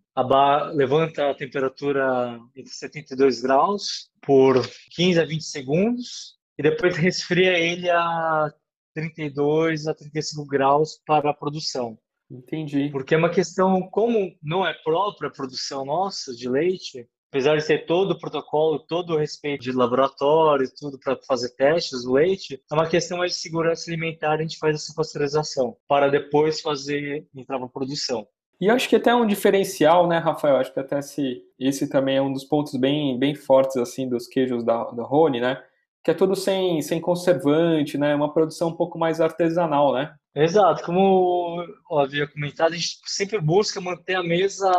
levanta 0.74 1.30
a 1.30 1.36
temperatura 1.36 2.40
entre 2.56 2.72
72 2.72 3.40
graus 3.40 4.10
por 4.20 4.68
15 4.96 5.20
a 5.20 5.26
20 5.26 5.44
segundos 5.44 6.38
e 6.58 6.64
depois 6.64 6.98
resfria 6.98 7.58
ele 7.58 7.88
a 7.88 8.52
32 8.96 9.86
a 9.86 9.94
35 9.94 10.46
graus 10.48 11.00
para 11.06 11.30
a 11.30 11.34
produção. 11.36 12.00
Entendi. 12.32 12.90
Porque 12.90 13.14
é 13.14 13.18
uma 13.18 13.30
questão, 13.30 13.82
como 13.90 14.34
não 14.42 14.66
é 14.66 14.74
própria 14.74 15.28
a 15.28 15.34
produção 15.34 15.86
nossa 15.86 16.34
de 16.34 16.48
leite, 16.48 17.06
apesar 17.30 17.58
de 17.58 17.66
ter 17.66 17.86
todo 17.86 18.12
o 18.12 18.20
protocolo, 18.20 18.80
todo 18.80 19.14
o 19.14 19.18
respeito 19.18 19.64
de 19.64 19.72
laboratório, 19.72 20.70
tudo 20.78 20.98
para 20.98 21.18
fazer 21.28 21.50
testes 21.56 22.04
do 22.04 22.14
leite, 22.14 22.62
é 22.72 22.74
uma 22.74 22.88
questão 22.88 23.18
mais 23.18 23.34
de 23.34 23.40
segurança 23.40 23.90
alimentar, 23.90 24.34
a 24.34 24.42
gente 24.42 24.58
faz 24.58 24.76
essa 24.76 24.94
pasteurização, 24.96 25.76
para 25.88 26.10
depois 26.10 26.62
fazer, 26.62 27.28
entrar 27.36 27.60
para 27.60 27.68
produção. 27.68 28.26
E 28.60 28.70
acho 28.70 28.88
que 28.88 28.96
até 28.96 29.14
um 29.14 29.26
diferencial, 29.26 30.08
né, 30.08 30.20
Rafael? 30.20 30.58
Acho 30.58 30.72
que 30.72 30.80
até 30.80 31.00
esse, 31.00 31.42
esse 31.60 31.90
também 31.90 32.18
é 32.18 32.22
um 32.22 32.32
dos 32.32 32.44
pontos 32.44 32.76
bem, 32.76 33.18
bem 33.18 33.34
fortes, 33.34 33.76
assim, 33.78 34.08
dos 34.08 34.28
queijos 34.28 34.64
da, 34.64 34.84
da 34.92 35.04
Rony, 35.04 35.42
né? 35.42 35.62
Que 36.04 36.12
é 36.12 36.14
tudo 36.14 36.36
sem, 36.36 36.82
sem 36.82 37.02
conservante, 37.02 37.98
né? 37.98 38.14
Uma 38.14 38.32
produção 38.32 38.70
um 38.70 38.76
pouco 38.76 39.00
mais 39.00 39.20
artesanal, 39.20 39.94
né? 39.94 40.14
Exato, 40.34 40.84
como 40.84 41.62
eu 41.92 42.00
havia 42.00 42.26
comentado, 42.26 42.72
a 42.72 42.76
gente 42.76 43.00
sempre 43.06 43.40
busca 43.40 43.82
manter 43.82 44.16
a 44.16 44.24
mesa, 44.24 44.72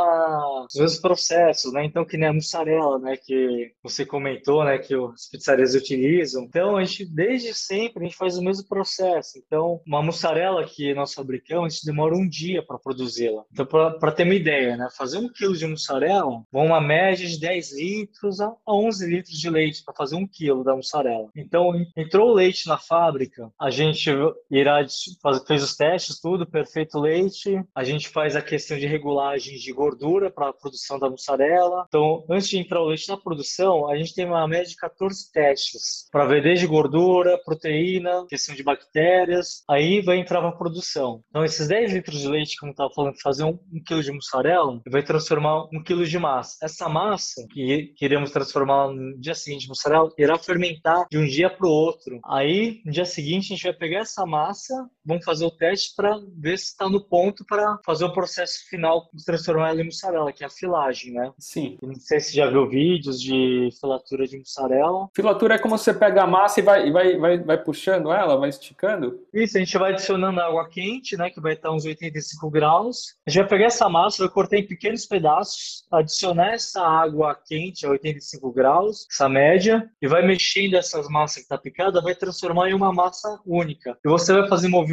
os 0.66 0.75
mesmos 0.75 0.99
processos, 0.99 1.73
né? 1.75 1.85
Então, 1.85 2.06
que 2.06 2.16
nem 2.16 2.30
a 2.30 2.32
mussarela, 2.32 2.99
né? 2.99 3.18
Que 3.18 3.73
você 3.82 4.06
comentou, 4.06 4.64
né? 4.64 4.78
Que 4.78 4.94
as 4.94 5.28
pizzarias 5.28 5.75
utilizam. 5.75 6.44
Então, 6.44 6.78
a 6.78 6.85
gente, 6.85 7.04
desde 7.04 7.52
sempre, 7.52 8.02
a 8.02 8.06
gente 8.06 8.16
faz 8.16 8.38
o 8.38 8.42
mesmo 8.42 8.66
processo. 8.66 9.38
Então, 9.38 9.82
uma 9.87 10.02
mussarela 10.02 10.64
que 10.64 10.94
nós 10.94 11.12
fabricamos, 11.12 11.66
a 11.66 11.68
gente 11.68 11.85
demora 11.85 12.16
um 12.16 12.26
dia 12.26 12.64
para 12.64 12.78
produzi-la. 12.78 13.44
Então, 13.52 13.66
para 13.66 14.12
ter 14.12 14.25
uma 14.25 14.35
ideia, 14.35 14.76
né? 14.76 14.88
Fazer 14.97 15.18
um 15.18 15.28
quilo 15.28 15.54
de 15.54 15.66
mussarela, 15.66 16.42
vão 16.50 16.66
uma 16.66 16.80
média 16.80 17.28
de 17.28 17.38
10 17.38 17.76
litros 17.76 18.40
a 18.40 18.54
11 18.66 19.06
litros 19.06 19.38
de 19.38 19.50
leite 19.50 19.85
para 19.85 19.94
fazer 19.94 20.16
um 20.16 20.26
quilo 20.26 20.64
da 20.64 20.75
mussarela. 20.75 21.28
Então, 21.37 21.73
entrou 21.94 22.30
o 22.30 22.35
leite 22.35 22.66
na 22.66 22.78
fábrica, 22.78 23.50
a 23.61 23.68
gente 23.68 24.11
irá 24.50 24.82
fazer 25.23 25.42
fez 25.47 25.63
os 25.63 25.77
testes, 25.77 26.21
tudo, 26.21 26.47
perfeito 26.47 26.99
leite. 26.99 27.63
A 27.75 27.85
gente 27.85 28.09
faz 28.09 28.37
a 28.37 28.43
questão 28.43 28.79
de 28.79 28.87
regulagem 28.87 29.57
de 29.57 29.73
gordura 29.73 30.31
para 30.31 30.49
a 30.49 30.53
produção 30.53 30.99
da 30.99 31.11
mussarela. 31.11 31.85
Então, 31.89 32.25
antes 32.31 32.49
de 32.49 32.59
entrar 32.59 32.81
o 32.81 32.87
leite 32.87 33.09
na 33.09 33.17
produção, 33.17 33.89
a 33.91 33.97
gente 33.97 34.15
tem 34.15 34.27
uma 34.27 34.47
média 34.47 34.69
de 34.69 34.77
14 34.77 35.31
testes 35.33 36.09
para 36.11 36.27
ver 36.27 36.43
desde 36.43 36.67
gordura, 36.67 37.39
proteína, 37.45 38.27
questão 38.29 38.55
de 38.55 38.63
bactérias. 38.63 39.63
Aí 39.69 40.01
vai 40.01 40.19
entrar 40.19 40.41
para 40.41 40.51
a 40.51 40.57
produção. 40.57 41.23
Então, 41.31 41.45
esses 41.45 41.69
10 41.69 41.93
litros 41.93 42.21
de 42.21 42.29
leite, 42.29 42.57
como 42.59 42.73
estava 42.73 42.91
falando, 42.95 43.21
fazer 43.23 43.45
um, 43.45 43.59
um 43.73 43.83
quilo 43.85 44.03
de 44.03 44.13
mussarela, 44.13 44.81
vai 44.91 45.03
transformar 45.03 45.65
um 45.73 45.83
quilo 45.83 46.05
de 46.07 46.19
massa. 46.19 46.57
Essa 46.63 46.89
massa 46.89 47.47
que 47.51 47.93
queremos 47.97 48.31
transformar 48.31 48.89
no 48.89 49.19
dia 49.19 49.35
seguinte 49.35 49.69
mussarela 49.69 50.11
irá 50.19 50.39
fermentar 50.39 51.07
de 51.11 51.19
um 51.19 51.27
dia 51.27 51.51
para 51.51 51.67
o 51.67 51.71
outro. 51.71 52.21
Aí, 52.25 52.81
no 52.85 52.93
dia 52.93 53.05
seguinte, 53.05 53.53
a 53.53 53.57
gente 53.57 53.65
vai 53.65 53.73
pegar 53.73 54.01
essa 54.01 54.25
massa, 54.27 54.75
vamos 55.04 55.25
fazer 55.25 55.44
o 55.44 55.50
teste 55.50 55.94
para 55.97 56.18
ver 56.37 56.59
se 56.59 56.66
está 56.66 56.88
no 56.88 57.02
ponto 57.02 57.44
para 57.44 57.78
fazer 57.85 58.04
o 58.04 58.12
processo 58.12 58.68
final 58.68 59.09
de 59.12 59.25
transformar 59.25 59.71
ela 59.71 59.80
em 59.80 59.85
mussarela, 59.85 60.32
que 60.32 60.44
é 60.44 60.47
a 60.47 60.50
filagem, 60.50 61.12
né? 61.12 61.32
Sim. 61.38 61.78
Não 61.82 61.94
sei 61.94 62.21
se 62.21 62.35
já 62.35 62.49
viu 62.49 62.68
vídeos 62.68 63.21
de 63.21 63.68
filatura 63.80 64.26
de 64.26 64.38
mussarela. 64.38 65.09
Filatura 65.14 65.54
é 65.54 65.59
como 65.59 65.76
você 65.76 65.92
pega 65.92 66.23
a 66.23 66.26
massa 66.26 66.61
e 66.61 66.62
vai, 66.62 66.90
vai, 66.90 67.18
vai, 67.18 67.38
vai 67.38 67.62
puxando 67.62 68.12
ela, 68.12 68.37
vai 68.37 68.49
esticando? 68.49 69.21
Isso, 69.32 69.56
a 69.56 69.61
gente 69.61 69.76
vai 69.76 69.92
adicionando 69.92 70.40
água 70.40 70.68
quente, 70.68 71.16
né, 71.16 71.30
que 71.30 71.40
vai 71.40 71.54
estar 71.54 71.73
uns 71.73 71.85
85 71.85 72.50
graus. 72.50 73.16
A 73.26 73.30
gente 73.30 73.40
vai 73.40 73.49
pegar 73.49 73.66
essa 73.66 73.88
massa, 73.88 74.25
vai 74.25 74.32
cortar 74.32 74.56
em 74.56 74.66
pequenos 74.66 75.06
pedaços, 75.06 75.85
adicionar 75.90 76.52
essa 76.52 76.82
água 76.82 77.35
quente 77.35 77.85
a 77.87 77.90
85 77.90 78.52
graus, 78.52 79.06
essa 79.11 79.28
média, 79.28 79.90
e 80.00 80.09
vai 80.09 80.25
mexendo 80.26 80.75
essas 80.75 81.09
massas 81.09 81.37
que 81.37 81.42
está 81.42 81.59
picada, 81.59 82.00
vai 82.00 82.14
transformar 82.14 82.71
em 82.71 82.75
uma 82.75 82.92
massa 82.92 83.40
única. 83.44 83.97
E 84.04 84.09
você 84.09 84.32
vai 84.32 84.49
fazer 84.49 84.68
movimentos 84.68 84.92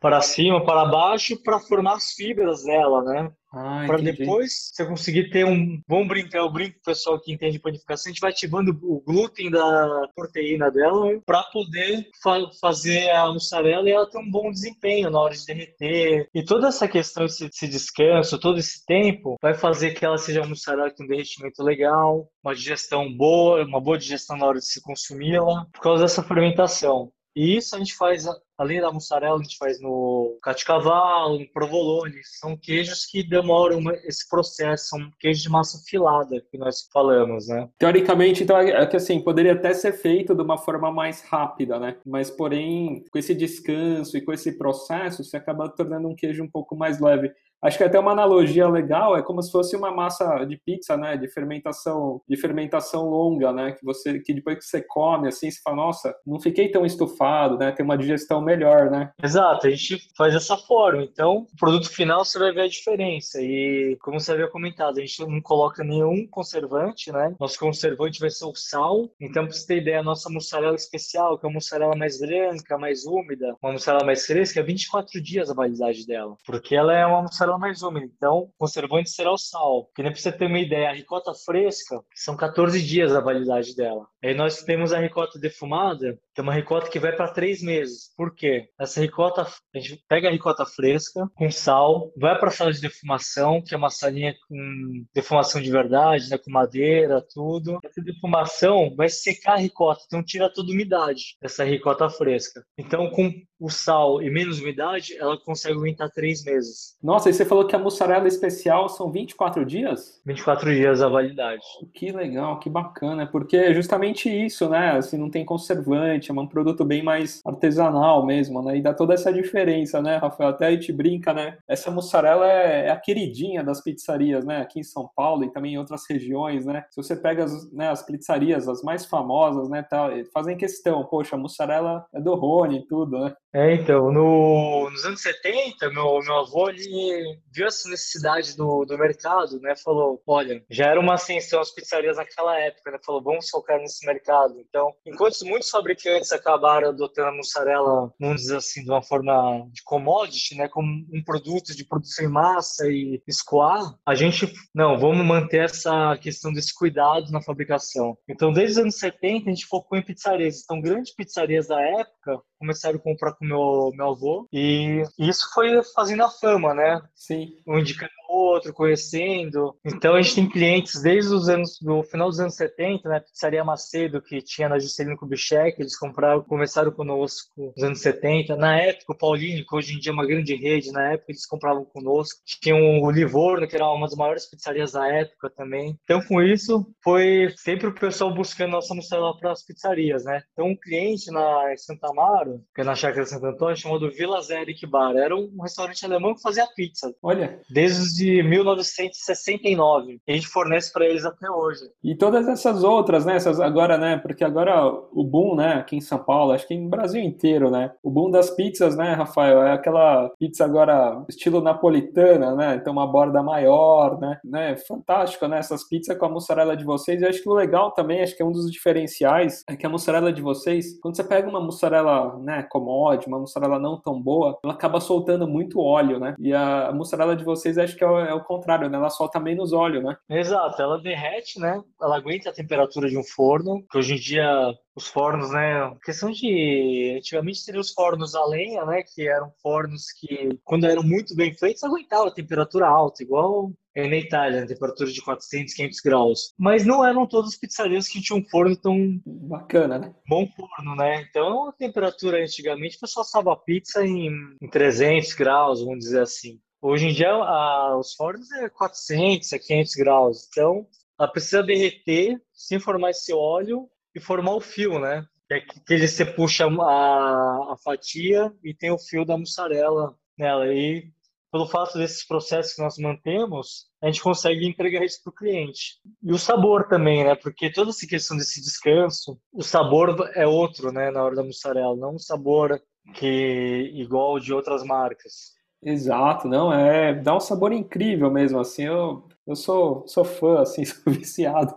para 0.00 0.20
cima, 0.20 0.64
para 0.64 0.84
baixo, 0.86 1.42
para 1.42 1.60
formar 1.60 1.94
as 1.94 2.12
fibras 2.12 2.64
dela, 2.64 3.02
né? 3.02 3.30
Ah, 3.52 3.84
para 3.86 3.98
depois 3.98 4.70
você 4.74 4.84
conseguir 4.84 5.30
ter 5.30 5.46
um. 5.46 5.80
Vamos 5.88 6.08
brincar, 6.08 6.38
eu 6.38 6.52
brinco 6.52 6.74
com 6.74 6.80
o 6.80 6.84
pessoal 6.84 7.18
que 7.18 7.32
entende 7.32 7.58
panificação, 7.58 8.10
a 8.10 8.12
gente 8.12 8.20
vai 8.20 8.30
ativando 8.30 8.78
o 8.82 9.00
glúten 9.00 9.50
da 9.50 10.06
proteína 10.14 10.70
dela 10.70 11.18
para 11.24 11.42
poder 11.44 12.06
fa 12.22 12.38
fazer 12.60 13.08
a 13.10 13.32
mussarela 13.32 13.88
e 13.88 13.92
ela 13.92 14.08
ter 14.08 14.18
um 14.18 14.30
bom 14.30 14.50
desempenho 14.50 15.10
na 15.10 15.18
hora 15.20 15.34
de 15.34 15.46
derreter. 15.46 16.28
E 16.34 16.44
toda 16.44 16.68
essa 16.68 16.86
questão, 16.86 17.24
esse, 17.24 17.46
esse 17.46 17.66
descanso, 17.66 18.38
todo 18.38 18.58
esse 18.58 18.84
tempo, 18.84 19.36
vai 19.40 19.54
fazer 19.54 19.92
que 19.92 20.04
ela 20.04 20.18
seja 20.18 20.42
uma 20.42 20.48
mussarela 20.50 20.90
com 20.90 21.04
um 21.04 21.08
derretimento 21.08 21.62
legal, 21.62 22.28
uma 22.44 22.54
digestão 22.54 23.10
boa, 23.10 23.64
uma 23.64 23.80
boa 23.80 23.96
digestão 23.96 24.36
na 24.36 24.44
hora 24.44 24.58
de 24.58 24.66
se 24.66 24.82
consumi-la, 24.82 25.66
por 25.72 25.80
causa 25.80 26.02
dessa 26.02 26.22
fermentação. 26.22 27.10
E 27.34 27.56
isso 27.56 27.74
a 27.74 27.78
gente 27.78 27.94
faz, 27.94 28.26
além 28.56 28.80
da 28.80 28.90
mussarela, 28.90 29.38
a 29.38 29.42
gente 29.42 29.56
faz 29.58 29.80
no 29.80 30.38
cavalo, 30.66 31.38
no 31.38 31.48
provolone. 31.52 32.20
São 32.24 32.56
queijos 32.56 33.06
que 33.06 33.22
demoram 33.22 33.80
esse 34.04 34.28
processo, 34.28 34.88
são 34.88 35.10
queijos 35.20 35.42
de 35.42 35.48
massa 35.48 35.82
filada 35.86 36.40
que 36.50 36.58
nós 36.58 36.88
falamos, 36.92 37.48
né? 37.48 37.68
Teoricamente, 37.78 38.42
então, 38.42 38.58
é 38.58 38.86
que 38.86 38.96
assim, 38.96 39.20
poderia 39.20 39.52
até 39.52 39.72
ser 39.72 39.92
feito 39.92 40.34
de 40.34 40.42
uma 40.42 40.58
forma 40.58 40.90
mais 40.90 41.22
rápida, 41.22 41.78
né? 41.78 41.96
Mas, 42.04 42.30
porém, 42.30 43.04
com 43.10 43.18
esse 43.18 43.34
descanso 43.34 44.16
e 44.16 44.20
com 44.20 44.32
esse 44.32 44.58
processo, 44.58 45.22
você 45.22 45.36
acaba 45.36 45.68
tornando 45.68 46.08
um 46.08 46.16
queijo 46.16 46.42
um 46.42 46.50
pouco 46.50 46.76
mais 46.76 47.00
leve. 47.00 47.32
Acho 47.62 47.78
que 47.78 47.84
até 47.84 47.98
uma 47.98 48.12
analogia 48.12 48.68
legal 48.68 49.16
é 49.16 49.22
como 49.22 49.42
se 49.42 49.50
fosse 49.50 49.76
uma 49.76 49.90
massa 49.90 50.44
de 50.44 50.56
pizza, 50.56 50.96
né, 50.96 51.16
de 51.16 51.28
fermentação, 51.28 52.20
de 52.28 52.36
fermentação 52.36 53.08
longa, 53.08 53.52
né, 53.52 53.72
que 53.72 53.84
você 53.84 54.20
que 54.20 54.32
depois 54.32 54.58
que 54.58 54.64
você 54.64 54.82
come 54.82 55.28
assim, 55.28 55.50
você 55.50 55.60
fala, 55.62 55.76
nossa, 55.76 56.14
não 56.26 56.40
fiquei 56.40 56.70
tão 56.70 56.86
estufado, 56.86 57.58
né, 57.58 57.72
tem 57.72 57.84
uma 57.84 57.98
digestão 57.98 58.40
melhor, 58.40 58.90
né? 58.90 59.10
Exato, 59.22 59.66
a 59.66 59.70
gente 59.70 60.08
faz 60.16 60.34
dessa 60.34 60.56
forma. 60.56 61.02
Então, 61.02 61.46
o 61.52 61.56
produto 61.56 61.90
final 61.90 62.24
você 62.24 62.38
vai 62.38 62.52
ver 62.52 62.62
a 62.62 62.68
diferença. 62.68 63.40
E 63.40 63.96
como 64.00 64.20
você 64.20 64.32
havia 64.32 64.48
comentado, 64.48 64.98
a 64.98 65.00
gente 65.00 65.20
não 65.26 65.40
coloca 65.40 65.82
nenhum 65.82 66.26
conservante, 66.28 67.10
né? 67.10 67.34
Nosso 67.40 67.58
conservante 67.58 68.20
vai 68.20 68.30
ser 68.30 68.44
o 68.44 68.54
sal. 68.54 69.10
Então, 69.20 69.44
para 69.44 69.54
você 69.54 69.66
ter 69.66 69.78
ideia, 69.78 70.00
a 70.00 70.04
nossa 70.04 70.30
mussarela 70.30 70.76
especial, 70.76 71.38
que 71.38 71.46
é 71.46 71.48
uma 71.48 71.54
mussarela 71.54 71.96
mais 71.96 72.20
branca, 72.20 72.78
mais 72.78 73.04
úmida, 73.04 73.56
uma 73.62 73.72
mussarela 73.72 74.04
mais 74.04 74.24
fresca, 74.24 74.60
é 74.60 74.62
24 74.62 75.20
dias 75.20 75.50
a 75.50 75.54
validade 75.54 76.06
dela, 76.06 76.36
porque 76.46 76.76
ela 76.76 76.94
é 76.94 77.04
uma 77.06 77.22
mussarela 77.22 77.47
mais 77.56 77.82
úmida. 77.82 78.06
Então, 78.06 78.50
conservante 78.58 79.10
será 79.10 79.32
o 79.32 79.38
sal. 79.38 79.88
Que 79.94 80.02
nem 80.02 80.12
pra 80.12 80.20
você 80.20 80.32
ter 80.32 80.46
uma 80.46 80.58
ideia, 80.58 80.90
a 80.90 80.94
ricota 80.94 81.32
fresca 81.32 82.02
são 82.14 82.36
14 82.36 82.82
dias 82.82 83.14
a 83.14 83.20
validade 83.20 83.76
dela. 83.76 84.06
Aí 84.22 84.34
nós 84.34 84.62
temos 84.62 84.92
a 84.92 84.98
ricota 84.98 85.38
defumada, 85.38 86.18
que 86.34 86.40
é 86.40 86.42
uma 86.42 86.52
ricota 86.52 86.90
que 86.90 86.98
vai 86.98 87.14
para 87.14 87.32
3 87.32 87.62
meses. 87.62 88.12
Por 88.16 88.34
quê? 88.34 88.68
Essa 88.78 89.00
ricota, 89.00 89.42
a 89.42 89.78
gente 89.78 90.02
pega 90.08 90.28
a 90.28 90.32
ricota 90.32 90.66
fresca 90.66 91.28
com 91.34 91.50
sal, 91.50 92.12
vai 92.16 92.36
para 92.38 92.48
a 92.48 92.52
sala 92.52 92.72
de 92.72 92.80
defumação, 92.80 93.62
que 93.62 93.74
é 93.74 93.76
uma 93.76 93.90
salinha 93.90 94.34
com 94.48 95.04
defumação 95.14 95.60
de 95.60 95.70
verdade, 95.70 96.28
né, 96.28 96.38
com 96.38 96.50
madeira, 96.50 97.24
tudo. 97.32 97.78
Essa 97.84 98.02
defumação 98.02 98.92
vai 98.96 99.08
secar 99.08 99.54
a 99.54 99.58
ricota, 99.58 100.02
então 100.06 100.22
tira 100.22 100.52
toda 100.52 100.70
a 100.70 100.74
umidade 100.74 101.36
dessa 101.40 101.62
ricota 101.62 102.10
fresca. 102.10 102.64
Então, 102.76 103.10
com 103.10 103.32
o 103.60 103.70
sal 103.70 104.22
e 104.22 104.30
menos 104.30 104.60
umidade, 104.60 105.16
ela 105.16 105.38
consegue 105.38 105.76
aguentar 105.76 106.10
3 106.10 106.44
meses. 106.44 106.96
Nossa, 107.02 107.28
você 107.38 107.44
falou 107.44 107.64
que 107.64 107.76
a 107.76 107.78
mussarela 107.78 108.26
especial 108.26 108.88
são 108.88 109.12
24 109.12 109.64
dias? 109.64 110.20
24 110.26 110.74
dias 110.74 111.00
a 111.00 111.08
validade. 111.08 111.62
Que 111.94 112.10
legal, 112.10 112.58
que 112.58 112.68
bacana, 112.68 113.28
porque 113.28 113.56
é 113.56 113.72
justamente 113.72 114.28
isso, 114.28 114.68
né? 114.68 114.96
Assim, 114.96 115.16
não 115.16 115.30
tem 115.30 115.44
conservante, 115.44 116.32
é 116.32 116.34
um 116.34 116.48
produto 116.48 116.84
bem 116.84 117.00
mais 117.00 117.40
artesanal 117.46 118.26
mesmo, 118.26 118.60
né? 118.60 118.76
E 118.76 118.82
dá 118.82 118.92
toda 118.92 119.14
essa 119.14 119.32
diferença, 119.32 120.02
né, 120.02 120.16
Rafael? 120.16 120.50
Até 120.50 120.66
a 120.66 120.70
gente 120.72 120.92
brinca, 120.92 121.32
né? 121.32 121.56
Essa 121.68 121.92
mussarela 121.92 122.50
é, 122.50 122.86
é 122.86 122.90
a 122.90 122.96
queridinha 122.96 123.62
das 123.62 123.80
pizzarias, 123.80 124.44
né? 124.44 124.60
Aqui 124.60 124.80
em 124.80 124.84
São 124.84 125.08
Paulo 125.14 125.44
e 125.44 125.52
também 125.52 125.74
em 125.74 125.78
outras 125.78 126.02
regiões, 126.10 126.66
né? 126.66 126.84
Se 126.90 126.96
você 126.96 127.14
pega 127.14 127.44
as, 127.44 127.72
né, 127.72 127.88
as 127.88 128.04
pizzarias, 128.04 128.68
as 128.68 128.82
mais 128.82 129.06
famosas, 129.06 129.68
né, 129.68 129.82
tá, 129.82 130.10
fazem 130.34 130.56
questão, 130.56 131.04
poxa, 131.04 131.36
a 131.36 131.38
mussarela 131.38 132.04
é 132.12 132.20
do 132.20 132.34
Rony 132.34 132.78
e 132.78 132.86
tudo, 132.86 133.16
né? 133.20 133.32
É, 133.54 133.74
então, 133.74 134.12
no, 134.12 134.90
nos 134.90 135.04
anos 135.04 135.22
70, 135.22 135.88
meu, 135.90 136.20
meu 136.20 136.38
avô, 136.40 136.68
ele 136.68 137.27
viu 137.52 137.66
essa 137.66 137.88
necessidade 137.88 138.56
do, 138.56 138.84
do 138.84 138.98
mercado, 138.98 139.60
né? 139.60 139.74
Falou, 139.76 140.22
olha, 140.26 140.64
já 140.70 140.86
era 140.86 141.00
uma 141.00 141.14
ascensão 141.14 141.60
as 141.60 141.70
pizzarias 141.70 142.16
naquela 142.16 142.58
época, 142.58 142.90
né? 142.90 142.98
Falou, 143.04 143.22
vamos 143.22 143.48
focar 143.48 143.78
nesse 143.78 144.06
mercado. 144.06 144.54
Então, 144.60 144.92
enquanto 145.06 145.44
muitos 145.44 145.70
fabricantes 145.70 146.32
acabaram 146.32 146.88
adotando 146.88 147.28
a 147.28 147.36
mussarela, 147.36 148.12
vamos 148.20 148.42
dizer 148.42 148.56
assim, 148.56 148.82
de 148.82 148.90
uma 148.90 149.02
forma 149.02 149.66
de 149.72 149.82
commodity, 149.82 150.56
né? 150.56 150.68
Como 150.68 150.88
um 151.12 151.22
produto 151.24 151.74
de 151.74 151.84
produção 151.84 152.24
em 152.24 152.28
massa 152.28 152.86
e 152.88 153.22
escoar, 153.26 153.94
a 154.06 154.14
gente, 154.14 154.52
não, 154.74 154.98
vamos 154.98 155.24
manter 155.24 155.64
essa 155.64 156.16
questão 156.18 156.52
desse 156.52 156.74
cuidado 156.74 157.30
na 157.30 157.42
fabricação. 157.42 158.16
Então, 158.28 158.52
desde 158.52 158.72
os 158.72 158.78
anos 158.78 158.98
70, 158.98 159.50
a 159.50 159.54
gente 159.54 159.66
focou 159.66 159.98
em 159.98 160.04
pizzarias. 160.04 160.62
Então, 160.62 160.80
grandes 160.80 161.14
pizzarias 161.14 161.68
da 161.68 161.80
época 161.80 162.40
começaram 162.58 162.96
a 162.96 163.02
comprar 163.02 163.32
com 163.34 163.44
meu 163.44 163.90
meu 163.94 164.08
avô 164.08 164.48
e 164.52 165.02
isso 165.18 165.48
foi 165.54 165.82
fazendo 165.94 166.24
a 166.24 166.30
fama, 166.30 166.74
né? 166.74 167.00
Sim. 167.18 167.60
Um 167.66 167.78
indicando 167.80 168.12
o 168.12 168.17
outro, 168.28 168.72
conhecendo. 168.72 169.74
Então 169.84 170.14
a 170.14 170.22
gente 170.22 170.34
tem 170.34 170.48
clientes 170.48 171.00
desde 171.00 171.32
os 171.32 171.48
anos 171.48 171.78
do 171.80 172.02
final 172.02 172.28
dos 172.28 172.38
anos 172.38 172.54
70, 172.54 173.08
né? 173.08 173.20
Pizzaria 173.20 173.64
Macedo 173.64 174.20
que 174.20 174.42
tinha 174.42 174.68
na 174.68 174.78
Juscelino 174.78 175.16
Kubitschek, 175.16 175.80
eles 175.80 175.98
compraram, 175.98 176.42
começaram 176.42 176.92
conosco 176.92 177.72
nos 177.76 177.82
anos 177.82 178.00
70. 178.00 178.56
Na 178.56 178.76
época 178.76 179.12
o 179.12 179.16
Paulinho, 179.18 179.64
que 179.66 179.74
hoje 179.74 179.94
em 179.94 179.98
dia 179.98 180.12
é 180.12 180.14
uma 180.14 180.26
grande 180.26 180.54
rede, 180.54 180.92
na 180.92 181.12
época 181.12 181.32
eles 181.32 181.46
compravam 181.46 181.84
conosco. 181.84 182.40
Tinha 182.60 182.76
o 182.76 183.10
Livorno, 183.10 183.66
que 183.66 183.74
era 183.74 183.90
uma 183.90 184.06
das 184.06 184.16
maiores 184.16 184.48
pizzarias 184.48 184.92
da 184.92 185.08
época 185.08 185.50
também. 185.56 185.98
Então 186.04 186.20
com 186.22 186.42
isso 186.42 186.86
foi 187.02 187.52
sempre 187.56 187.86
o 187.86 187.94
pessoal 187.94 188.34
buscando 188.34 188.72
nossa 188.72 188.94
mussarela 188.94 189.36
para 189.38 189.52
as 189.52 189.64
pizzarias, 189.64 190.24
né? 190.24 190.42
Então 190.52 190.66
um 190.66 190.76
cliente 190.76 191.30
na 191.30 191.74
Santa 191.76 192.08
Amaro, 192.08 192.60
que 192.74 192.82
é 192.82 192.84
na 192.84 192.94
Chácara 192.94 193.24
Santo 193.24 193.46
Antônio, 193.46 193.76
chamado 193.76 194.10
Vila 194.10 194.42
Zeric 194.42 194.86
Bar, 194.86 195.16
era 195.16 195.34
um 195.34 195.62
restaurante 195.62 196.04
alemão 196.04 196.34
que 196.34 196.42
fazia 196.42 196.66
pizza. 196.74 197.14
Olha. 197.22 197.60
Desde 197.70 198.17
de 198.18 198.42
1969. 198.42 200.20
E 200.26 200.32
a 200.32 200.34
gente 200.34 200.48
fornece 200.48 200.92
para 200.92 201.06
eles 201.06 201.24
até 201.24 201.48
hoje. 201.48 201.82
E 202.02 202.16
todas 202.16 202.48
essas 202.48 202.82
outras, 202.82 203.24
né? 203.24 203.36
Essas 203.36 203.60
agora, 203.60 203.96
né? 203.96 204.18
Porque 204.18 204.42
agora 204.42 204.92
o 205.12 205.22
boom, 205.22 205.54
né? 205.54 205.74
Aqui 205.74 205.96
em 205.96 206.00
São 206.00 206.18
Paulo, 206.18 206.52
acho 206.52 206.66
que 206.66 206.74
em 206.74 206.88
Brasil 206.88 207.22
inteiro, 207.22 207.70
né? 207.70 207.92
O 208.02 208.10
boom 208.10 208.30
das 208.30 208.50
pizzas, 208.50 208.96
né, 208.96 209.12
Rafael? 209.12 209.62
É 209.62 209.72
aquela 209.72 210.30
pizza 210.38 210.64
agora 210.64 211.24
estilo 211.28 211.60
napolitana, 211.60 212.54
né? 212.54 212.74
Então 212.74 212.92
uma 212.92 213.06
borda 213.06 213.42
maior, 213.42 214.18
né? 214.20 214.40
né? 214.44 214.76
Fantástico, 214.76 215.46
né? 215.46 215.58
Essas 215.58 215.88
pizzas 215.88 216.18
com 216.18 216.26
a 216.26 216.30
mussarela 216.30 216.76
de 216.76 216.84
vocês. 216.84 217.22
E 217.22 217.26
acho 217.26 217.42
que 217.42 217.48
o 217.48 217.54
legal 217.54 217.92
também, 217.92 218.22
acho 218.22 218.36
que 218.36 218.42
é 218.42 218.46
um 218.46 218.52
dos 218.52 218.70
diferenciais, 218.70 219.62
é 219.68 219.76
que 219.76 219.86
a 219.86 219.88
mussarela 219.88 220.32
de 220.32 220.42
vocês, 220.42 220.98
quando 221.00 221.16
você 221.16 221.22
pega 221.22 221.48
uma 221.48 221.60
mussarela, 221.60 222.36
né, 222.40 222.64
commode, 222.64 223.26
uma 223.26 223.38
mussarela 223.38 223.78
não 223.78 224.00
tão 224.00 224.20
boa, 224.20 224.58
ela 224.64 224.72
acaba 224.72 225.00
soltando 225.00 225.46
muito 225.46 225.80
óleo, 225.80 226.18
né? 226.18 226.34
E 226.38 226.52
a 226.52 226.90
mussarela 226.92 227.36
de 227.36 227.44
vocês 227.44 227.78
acho 227.78 227.96
que 227.96 228.04
é 228.04 228.07
é 228.16 228.32
o 228.32 228.44
contrário, 228.44 228.88
né? 228.88 228.96
Ela 228.96 229.10
solta 229.10 229.40
menos 229.40 229.72
óleo, 229.72 230.02
né? 230.02 230.16
Exato, 230.30 230.80
ela 230.80 231.00
derrete, 231.00 231.58
né? 231.58 231.82
Ela 232.00 232.16
aguenta 232.16 232.50
a 232.50 232.54
temperatura 232.54 233.08
de 233.08 233.18
um 233.18 233.24
forno, 233.24 233.84
que 233.90 233.98
hoje 233.98 234.14
em 234.14 234.18
dia 234.18 234.74
os 234.96 235.08
fornos, 235.08 235.50
né? 235.50 235.94
Questão 236.04 236.30
de. 236.30 237.16
Antigamente 237.18 237.58
seriam 237.58 237.80
os 237.80 237.92
fornos 237.92 238.34
a 238.34 238.44
lenha, 238.46 238.84
né? 238.84 239.02
Que 239.02 239.28
eram 239.28 239.52
fornos 239.62 240.12
que, 240.12 240.58
quando 240.64 240.86
eram 240.86 241.02
muito 241.02 241.34
bem 241.34 241.52
feitos, 241.54 241.82
aguentavam 241.84 242.28
a 242.28 242.34
temperatura 242.34 242.86
alta, 242.86 243.22
igual 243.22 243.72
é 243.94 244.08
na 244.08 244.16
Itália, 244.16 244.60
na 244.60 244.66
temperatura 244.66 245.10
de 245.10 245.20
400, 245.20 245.74
500 245.74 246.00
graus. 246.00 246.54
Mas 246.56 246.86
não 246.86 247.04
eram 247.04 247.26
todas 247.26 247.50
as 247.50 247.58
pizzarias 247.58 248.06
que 248.06 248.20
tinham 248.20 248.40
um 248.40 248.48
forno 248.48 248.76
tão 248.76 249.20
bacana, 249.26 249.98
né? 249.98 250.14
Bom 250.28 250.46
forno, 250.46 250.94
né? 250.94 251.22
Então 251.28 251.68
a 251.68 251.72
temperatura 251.72 252.40
antigamente 252.42 252.96
o 252.96 253.00
pessoal 253.00 253.22
assava 253.22 253.56
pizza 253.56 254.04
em, 254.04 254.30
em 254.60 254.68
300 254.68 255.34
graus, 255.34 255.80
vamos 255.82 256.00
dizer 256.00 256.22
assim. 256.22 256.60
Hoje 256.80 257.06
em 257.06 257.12
dia 257.12 257.30
a, 257.30 257.96
os 257.98 258.14
fornos 258.14 258.50
é 258.52 258.68
400 258.68 259.52
a 259.52 259.58
500 259.58 259.94
graus. 259.94 260.48
Então 260.48 260.86
ela 261.18 261.30
precisa 261.30 261.62
derreter 261.62 262.40
sem 262.52 262.78
formar 262.78 263.10
esse 263.10 263.32
óleo 263.32 263.88
e 264.14 264.20
formar 264.20 264.54
o 264.54 264.60
fio, 264.60 264.98
né? 264.98 265.26
É 265.50 265.60
que, 265.60 265.80
que 265.80 266.06
você 266.06 266.24
puxa 266.24 266.66
a, 266.66 267.72
a 267.72 267.76
fatia 267.82 268.52
e 268.62 268.74
tem 268.74 268.90
o 268.90 268.98
fio 268.98 269.24
da 269.24 269.36
mussarela 269.36 270.14
nela. 270.38 270.72
E 270.72 271.10
pelo 271.50 271.66
fato 271.66 271.96
desses 271.98 272.24
processos 272.24 272.74
que 272.74 272.82
nós 272.82 272.98
mantemos, 272.98 273.86
a 274.02 274.06
gente 274.06 274.22
consegue 274.22 274.66
entregar 274.66 275.02
isso 275.02 275.22
para 275.22 275.30
o 275.30 275.34
cliente. 275.34 275.98
E 276.22 276.32
o 276.32 276.38
sabor 276.38 276.86
também, 276.86 277.24
né? 277.24 277.34
Porque 277.34 277.72
toda 277.72 277.90
essa 277.90 278.06
questão 278.06 278.36
desse 278.36 278.60
descanso, 278.60 279.40
o 279.52 279.62
sabor 279.62 280.30
é 280.34 280.46
outro, 280.46 280.92
né? 280.92 281.10
Na 281.10 281.24
hora 281.24 281.34
da 281.34 281.42
mussarela, 281.42 281.96
não 281.96 282.14
um 282.14 282.18
sabor 282.18 282.80
que 283.14 283.90
igual 283.94 284.38
de 284.38 284.52
outras 284.52 284.84
marcas. 284.84 285.57
Exato, 285.82 286.48
não 286.48 286.72
é, 286.72 287.14
dá 287.14 287.36
um 287.36 287.40
sabor 287.40 287.72
incrível 287.72 288.28
mesmo, 288.32 288.58
assim, 288.58 288.82
eu, 288.84 289.24
eu 289.46 289.54
sou, 289.54 290.04
sou 290.08 290.24
fã, 290.24 290.60
assim, 290.60 290.82
sou 290.84 291.12
viciado, 291.12 291.72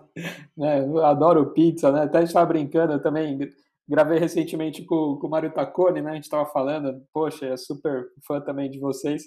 né, 0.58 0.80
eu 0.84 1.06
adoro 1.06 1.54
pizza, 1.54 1.92
né, 1.92 2.04
até 2.04 2.18
a 2.18 2.22
gente 2.22 2.34
tava 2.34 2.48
brincando, 2.48 2.94
eu 2.94 3.02
também 3.02 3.38
gravei 3.88 4.18
recentemente 4.18 4.84
com, 4.86 5.18
com 5.18 5.28
o 5.28 5.30
Mário 5.30 5.54
Tacconi, 5.54 6.02
né, 6.02 6.12
a 6.12 6.16
gente 6.16 6.30
tava 6.30 6.48
falando, 6.48 7.00
poxa, 7.14 7.46
é 7.46 7.56
super 7.58 8.08
fã 8.26 8.42
também 8.42 8.72
de 8.72 8.80
vocês, 8.80 9.22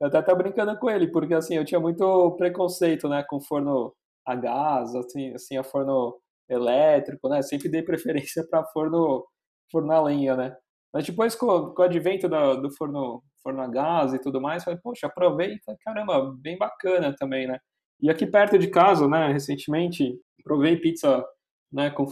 eu 0.00 0.06
até 0.06 0.22
tava 0.22 0.38
brincando 0.38 0.78
com 0.78 0.88
ele, 0.88 1.08
porque, 1.08 1.34
assim, 1.34 1.56
eu 1.56 1.64
tinha 1.64 1.80
muito 1.80 2.30
preconceito, 2.36 3.08
né, 3.08 3.24
com 3.28 3.40
forno 3.40 3.92
a 4.24 4.36
gás, 4.36 4.94
assim, 4.94 5.34
assim, 5.34 5.56
a 5.56 5.64
forno 5.64 6.16
elétrico, 6.48 7.28
né, 7.28 7.42
sempre 7.42 7.68
dei 7.68 7.82
preferência 7.82 8.46
para 8.48 8.64
forno, 8.66 9.26
forno 9.72 9.90
a 9.92 10.00
lenha, 10.02 10.36
né, 10.36 10.56
mas 10.92 11.04
depois, 11.06 11.34
com, 11.34 11.70
com 11.74 11.82
o 11.82 11.84
advento 11.84 12.28
do, 12.28 12.56
do 12.62 12.70
forno, 12.76 13.22
forno 13.42 13.62
a 13.62 13.68
gás 13.68 14.12
e 14.14 14.18
tudo 14.20 14.40
mais, 14.40 14.64
falei, 14.64 14.78
poxa, 14.82 15.06
aproveita, 15.06 15.76
caramba, 15.84 16.34
bem 16.40 16.58
bacana 16.58 17.14
também, 17.18 17.46
né? 17.46 17.58
E 18.00 18.10
aqui 18.10 18.26
perto 18.26 18.58
de 18.58 18.68
casa, 18.68 19.06
né, 19.08 19.32
recentemente, 19.32 20.18
provei 20.44 20.76
pizza, 20.76 21.24
né, 21.72 21.90
com 21.90 22.06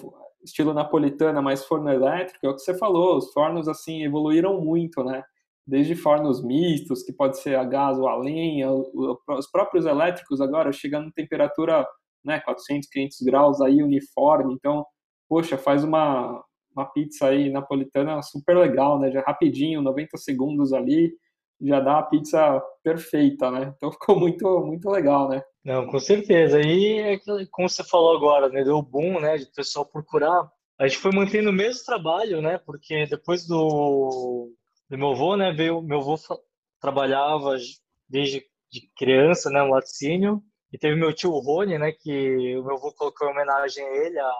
estilo 0.44 0.72
napolitana, 0.74 1.42
mas 1.42 1.64
forno 1.64 1.90
elétrico, 1.90 2.46
é 2.46 2.50
o 2.50 2.54
que 2.54 2.60
você 2.62 2.76
falou, 2.78 3.16
os 3.18 3.32
fornos, 3.32 3.68
assim, 3.68 4.04
evoluíram 4.04 4.60
muito, 4.60 5.02
né? 5.04 5.22
Desde 5.66 5.94
fornos 5.96 6.42
mistos, 6.42 7.02
que 7.02 7.12
pode 7.12 7.38
ser 7.40 7.56
a 7.56 7.64
gás 7.64 7.98
ou 7.98 8.08
a 8.08 8.16
lenha, 8.16 8.70
os 8.72 9.50
próprios 9.50 9.84
elétricos 9.86 10.40
agora 10.40 10.72
chegando 10.72 11.08
em 11.08 11.12
temperatura, 11.12 11.86
né, 12.24 12.40
400, 12.40 12.88
500 12.88 13.18
graus 13.22 13.60
aí, 13.60 13.82
uniforme, 13.82 14.54
então, 14.54 14.84
poxa, 15.28 15.58
faz 15.58 15.84
uma, 15.84 16.42
uma 16.78 16.86
pizza 16.86 17.26
aí 17.26 17.50
napolitana 17.50 18.22
super 18.22 18.56
legal, 18.56 18.98
né? 18.98 19.10
Já 19.10 19.20
rapidinho, 19.22 19.82
90 19.82 20.16
segundos 20.16 20.72
ali, 20.72 21.12
já 21.60 21.80
dá 21.80 21.98
a 21.98 22.02
pizza 22.04 22.60
perfeita, 22.82 23.50
né? 23.50 23.74
Então 23.76 23.90
ficou 23.92 24.18
muito, 24.18 24.60
muito 24.60 24.88
legal, 24.88 25.28
né? 25.28 25.42
Não, 25.64 25.86
com 25.86 25.98
certeza. 25.98 26.60
E 26.60 26.98
é 26.98 27.18
como 27.50 27.68
você 27.68 27.84
falou 27.84 28.16
agora, 28.16 28.48
né? 28.48 28.64
Deu 28.64 28.80
boom, 28.80 29.20
né? 29.20 29.36
De 29.36 29.46
pessoal 29.46 29.84
procurar. 29.84 30.48
A 30.78 30.86
gente 30.86 30.98
foi 30.98 31.10
mantendo 31.12 31.50
o 31.50 31.52
mesmo 31.52 31.84
trabalho, 31.84 32.40
né? 32.40 32.58
Porque 32.64 33.06
depois 33.06 33.46
do, 33.46 34.52
do 34.88 34.96
meu 34.96 35.10
avô, 35.10 35.36
né? 35.36 35.52
Veio, 35.52 35.82
meu 35.82 35.98
avô 35.98 36.14
trabalhava 36.80 37.56
desde 38.08 38.44
de 38.70 38.88
criança, 38.96 39.50
né? 39.50 39.62
No 39.62 39.70
laticínio. 39.70 40.42
E 40.72 40.78
teve 40.78 40.96
meu 40.96 41.12
tio 41.12 41.30
Rony, 41.38 41.78
né? 41.78 41.92
Que 41.92 42.56
o 42.56 42.64
meu 42.64 42.76
avô 42.76 42.92
colocou 42.92 43.26
em 43.26 43.32
homenagem 43.32 43.84
a 43.84 43.96
ele, 44.06 44.18
a, 44.18 44.32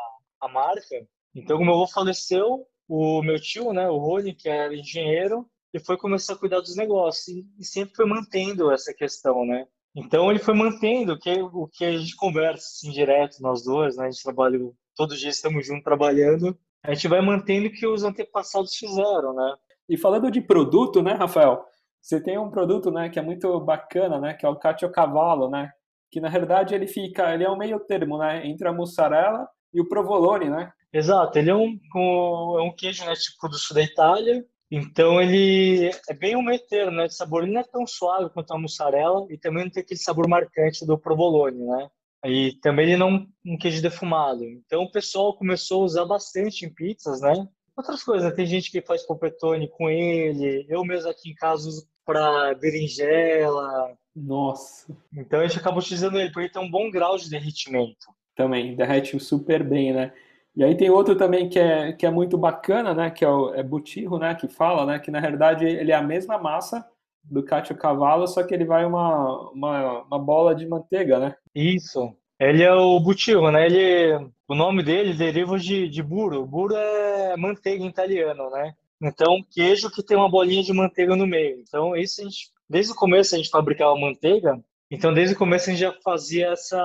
a 0.42 0.49
marca. 0.49 0.97
Então, 1.38 1.61
meu 1.61 1.75
avô 1.75 1.87
faleceu, 1.87 2.66
o 2.88 3.23
meu 3.23 3.40
tio, 3.40 3.73
né, 3.73 3.88
o 3.88 3.97
Rony, 3.97 4.35
que 4.35 4.49
era 4.49 4.75
engenheiro, 4.75 5.47
ele 5.73 5.85
foi 5.85 5.97
começar 5.97 6.33
a 6.33 6.37
cuidar 6.37 6.59
dos 6.59 6.75
negócios 6.75 7.28
e, 7.28 7.64
sempre 7.64 7.95
foi 7.95 8.07
mantendo 8.07 8.73
essa 8.73 8.92
questão, 8.92 9.45
né? 9.45 9.64
Então 9.95 10.30
ele 10.30 10.40
foi 10.40 10.54
mantendo 10.54 11.16
que, 11.18 11.40
o 11.40 11.68
que 11.68 11.85
a 11.85 11.97
gente 11.97 12.16
conversa 12.16 12.66
assim, 12.66 12.90
direto, 12.90 13.40
nós 13.40 13.62
dois, 13.62 13.97
né? 13.97 14.07
A 14.07 14.11
gente 14.11 14.23
trabalha, 14.23 14.59
todos 14.97 15.14
os 15.14 15.21
dias 15.21 15.37
estamos 15.37 15.64
juntos 15.64 15.85
trabalhando. 15.85 16.59
A 16.83 16.92
gente 16.92 17.07
vai 17.07 17.21
mantendo 17.21 17.68
o 17.68 17.73
que 17.73 17.87
os 17.87 18.02
antepassados 18.02 18.75
fizeram, 18.75 19.35
né? 19.35 19.54
E 19.88 19.97
falando 19.97 20.30
de 20.30 20.40
produto, 20.40 21.02
né, 21.02 21.12
Rafael? 21.12 21.64
Você 22.02 22.21
tem 22.21 22.38
um 22.38 22.50
produto, 22.50 22.90
né, 22.90 23.09
que 23.11 23.18
é 23.18 23.23
muito 23.23 23.61
bacana, 23.61 24.18
né, 24.21 24.35
que 24.35 24.47
é 24.47 24.49
o 24.49 24.57
Cacio 24.57 24.90
Cavallo, 24.90 25.49
né? 25.49 25.71
Que 26.11 26.20
na 26.20 26.29
verdade 26.31 26.74
ele 26.74 26.87
fica, 26.87 27.33
ele 27.35 27.44
é 27.44 27.51
um 27.51 27.57
meio 27.57 27.79
termo, 27.81 28.18
né, 28.18 28.46
entre 28.46 28.66
a 28.66 28.72
mussarela 28.72 29.48
e 29.79 29.81
o 29.81 29.88
provolone, 29.88 30.51
né? 30.51 30.73
Exato, 30.93 31.38
ele 31.38 31.51
é 31.51 31.55
um, 31.55 31.79
um, 31.95 32.59
é 32.59 32.62
um 32.62 32.75
queijo 32.75 33.05
né, 33.05 33.14
tipo 33.14 33.49
do 33.49 33.57
sul 33.57 33.77
da 33.77 33.83
Itália, 33.83 34.45
então 34.71 35.21
ele 35.21 35.91
é 36.09 36.14
bem 36.14 36.37
um 36.37 36.43
meio 36.43 36.59
termo, 36.67 36.97
né, 36.97 37.07
de 37.07 37.14
sabor. 37.14 37.43
Ele 37.43 37.53
não 37.53 37.61
é 37.61 37.64
tão 37.64 37.87
suave 37.87 38.31
quanto 38.31 38.53
a 38.53 38.59
mussarela 38.59 39.27
e 39.31 39.38
também 39.38 39.64
não 39.64 39.71
tem 39.71 39.83
aquele 39.83 40.01
sabor 40.01 40.29
marcante 40.29 40.85
do 40.85 40.99
provolone, 40.99 41.64
né? 41.64 41.88
E 42.25 42.55
também 42.61 42.87
ele 42.87 42.97
não 42.97 43.17
é 43.17 43.27
um 43.47 43.57
queijo 43.57 43.81
defumado. 43.81 44.45
Então 44.45 44.83
o 44.83 44.91
pessoal 44.91 45.37
começou 45.37 45.83
a 45.83 45.85
usar 45.85 46.05
bastante 46.05 46.67
em 46.67 46.75
pizzas, 46.75 47.21
né? 47.21 47.49
Outras 47.77 48.03
coisas, 48.03 48.29
né? 48.29 48.35
tem 48.35 48.45
gente 48.45 48.73
que 48.73 48.83
faz 48.83 49.07
polpetone 49.07 49.71
com 49.71 49.88
ele, 49.88 50.67
eu 50.69 50.85
mesmo 50.85 51.09
aqui 51.09 51.31
em 51.31 51.35
casa 51.35 51.69
uso 51.69 51.88
para 52.05 52.55
berinjela. 52.55 53.97
Nossa. 54.17 54.93
Então 55.17 55.41
a 55.41 55.47
gente 55.47 55.61
acaba 55.61 55.79
utilizando 55.79 56.19
ele 56.19 56.31
porque 56.31 56.47
ele 56.47 56.53
tem 56.53 56.62
um 56.62 56.71
bom 56.71 56.91
grau 56.91 57.17
de 57.17 57.31
derretimento. 57.31 58.09
Também, 58.38 58.77
derrete 58.77 59.18
super 59.18 59.64
bem, 59.64 59.92
né? 59.92 60.12
E 60.55 60.62
aí 60.62 60.77
tem 60.77 60.88
outro 60.88 61.16
também 61.16 61.48
que 61.48 61.59
é, 61.59 61.92
que 61.92 62.07
é 62.07 62.11
muito 62.11 62.38
bacana, 62.38 62.94
né? 62.94 63.11
Que 63.11 63.24
é 63.24 63.29
o 63.29 63.53
é 63.53 63.64
butirro, 63.64 64.16
né? 64.16 64.33
Que 64.37 64.46
fala, 64.46 64.87
né? 64.87 65.01
Que 65.01 65.11
na 65.11 65.18
verdade 65.18 65.64
ele 65.66 65.90
é 65.90 65.96
a 65.96 66.03
mesma 66.03 66.38
massa 66.38 66.87
do 67.24 67.42
cacio 67.42 67.77
cavallo, 67.77 68.29
só 68.29 68.44
que 68.44 68.55
ele 68.55 68.64
vai 68.64 68.85
uma, 68.85 69.51
uma, 69.51 70.03
uma 70.03 70.18
bola 70.20 70.55
de 70.55 70.68
manteiga, 70.68 71.18
né? 71.18 71.35
Isso. 71.53 72.14
Ele 72.38 72.62
é 72.62 72.72
o 72.72 73.01
butirro, 73.01 73.51
né? 73.51 73.66
Ele, 73.66 74.31
o 74.46 74.55
nome 74.55 74.85
dele 74.85 75.14
deriva 75.14 75.59
de, 75.59 75.88
de 75.88 76.01
burro. 76.01 76.46
Burro 76.46 76.77
é 76.77 77.37
manteiga 77.37 77.83
em 77.83 77.88
italiano, 77.88 78.51
né? 78.51 78.72
Então, 79.03 79.44
queijo 79.51 79.90
que 79.90 80.01
tem 80.01 80.16
uma 80.16 80.31
bolinha 80.31 80.62
de 80.62 80.72
manteiga 80.72 81.16
no 81.16 81.27
meio. 81.27 81.59
Então, 81.59 81.96
isso 81.96 82.20
a 82.20 82.24
gente, 82.24 82.53
desde 82.70 82.92
o 82.92 82.94
começo 82.94 83.35
a 83.35 83.38
gente 83.38 83.51
fabricava 83.51 83.96
manteiga. 83.96 84.62
Então, 84.90 85.12
desde 85.12 85.35
o 85.35 85.38
começo 85.38 85.68
a 85.68 85.72
gente 85.72 85.81
já 85.81 85.92
fazia 86.03 86.48
essa, 86.48 86.79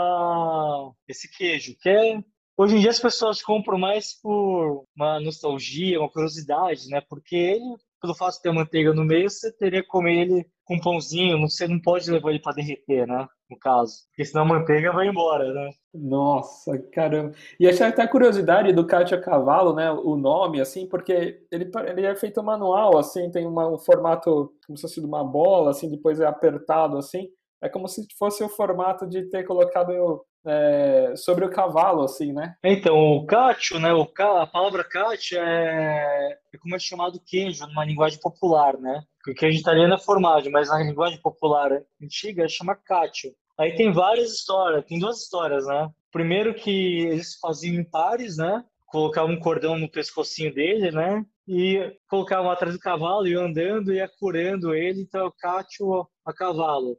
esse 1.08 1.30
queijo, 1.32 1.76
que 1.80 1.90
é 1.90 2.24
Hoje 2.56 2.76
em 2.76 2.80
dia 2.80 2.92
as 2.92 3.00
pessoas 3.00 3.42
compram 3.42 3.80
mais 3.80 4.14
por 4.22 4.86
uma 4.96 5.20
nostalgia, 5.20 6.00
uma 6.00 6.10
curiosidade, 6.10 6.88
né? 6.88 7.02
Porque 7.10 7.36
ele, 7.36 7.66
pelo 8.00 8.14
fato 8.14 8.36
de 8.36 8.44
ter 8.44 8.52
manteiga 8.52 8.94
no 8.94 9.04
meio, 9.04 9.28
você 9.28 9.52
teria 9.52 9.82
que 9.82 9.88
comer 9.88 10.22
ele 10.22 10.46
com 10.64 10.80
pãozinho, 10.80 11.42
você 11.42 11.68
não 11.68 11.80
pode 11.82 12.10
levar 12.12 12.30
ele 12.30 12.40
para 12.40 12.54
derreter, 12.54 13.08
né? 13.08 13.28
No 13.50 13.58
caso, 13.58 13.94
porque 14.10 14.24
senão 14.24 14.44
a 14.44 14.48
manteiga 14.48 14.92
vai 14.92 15.08
embora, 15.08 15.52
né? 15.52 15.72
Nossa, 15.96 16.78
caramba. 16.92 17.34
E 17.60 17.68
achei 17.68 17.88
até 17.88 18.04
a 18.04 18.08
curiosidade 18.08 18.72
do 18.72 18.86
Cátia 18.86 19.20
Cavalo, 19.20 19.74
né? 19.74 19.92
O 19.92 20.16
nome, 20.16 20.62
assim, 20.62 20.88
porque 20.88 21.44
ele, 21.52 21.72
ele 21.88 22.06
é 22.06 22.16
feito 22.16 22.44
manual, 22.44 23.00
assim, 23.00 23.32
tem 23.32 23.48
uma, 23.48 23.68
um 23.68 23.80
formato 23.80 24.54
como 24.68 24.78
se 24.78 24.84
fosse 24.84 25.02
de 25.02 25.08
uma 25.08 25.24
bola, 25.24 25.72
assim, 25.72 25.90
depois 25.90 26.20
é 26.20 26.28
apertado, 26.28 26.98
assim. 26.98 27.30
É 27.64 27.70
como 27.70 27.88
se 27.88 28.06
fosse 28.20 28.44
o 28.44 28.50
formato 28.50 29.08
de 29.08 29.24
ter 29.30 29.46
colocado 29.46 30.26
é, 30.46 31.14
sobre 31.16 31.46
o 31.46 31.50
cavalo, 31.50 32.04
assim, 32.04 32.34
né? 32.34 32.56
Então, 32.62 32.98
o 32.98 33.26
cacio, 33.26 33.80
né? 33.80 33.94
O 33.94 34.06
ca... 34.06 34.42
A 34.42 34.48
palavra 34.48 34.84
cacio 34.84 35.40
é... 35.40 36.38
é 36.54 36.58
como 36.58 36.76
é 36.76 36.80
chamado 36.80 37.22
queijo 37.26 37.66
numa 37.66 37.86
linguagem 37.86 38.20
popular, 38.20 38.78
né? 38.78 39.02
Porque 39.18 39.40
queijo 39.40 39.62
italiano 39.62 39.94
é 39.94 39.98
formagem, 39.98 40.52
mas 40.52 40.68
na 40.68 40.80
linguagem 40.80 41.22
popular 41.22 41.72
antiga 42.02 42.50
chama 42.50 42.76
cacio. 42.76 43.32
Aí 43.58 43.74
tem 43.76 43.94
várias 43.94 44.34
histórias, 44.34 44.84
tem 44.86 45.00
duas 45.00 45.20
histórias, 45.20 45.66
né? 45.66 45.90
Primeiro 46.12 46.54
que 46.54 47.02
eles 47.08 47.36
faziam 47.40 47.76
em 47.76 47.84
pares, 47.84 48.36
né? 48.36 48.62
Colocavam 48.88 49.32
um 49.32 49.40
cordão 49.40 49.78
no 49.78 49.90
pescocinho 49.90 50.54
dele, 50.54 50.92
né? 50.92 51.24
E 51.48 51.96
colocavam 52.10 52.52
atrás 52.52 52.76
do 52.76 52.80
cavalo, 52.80 53.26
e 53.26 53.36
andando, 53.36 53.94
ia 53.94 54.10
curando 54.20 54.74
ele, 54.74 55.02
então 55.02 55.22
é 55.22 55.26
o 55.26 55.32
cacio 55.32 56.06
a 56.26 56.34
cavalo. 56.34 56.98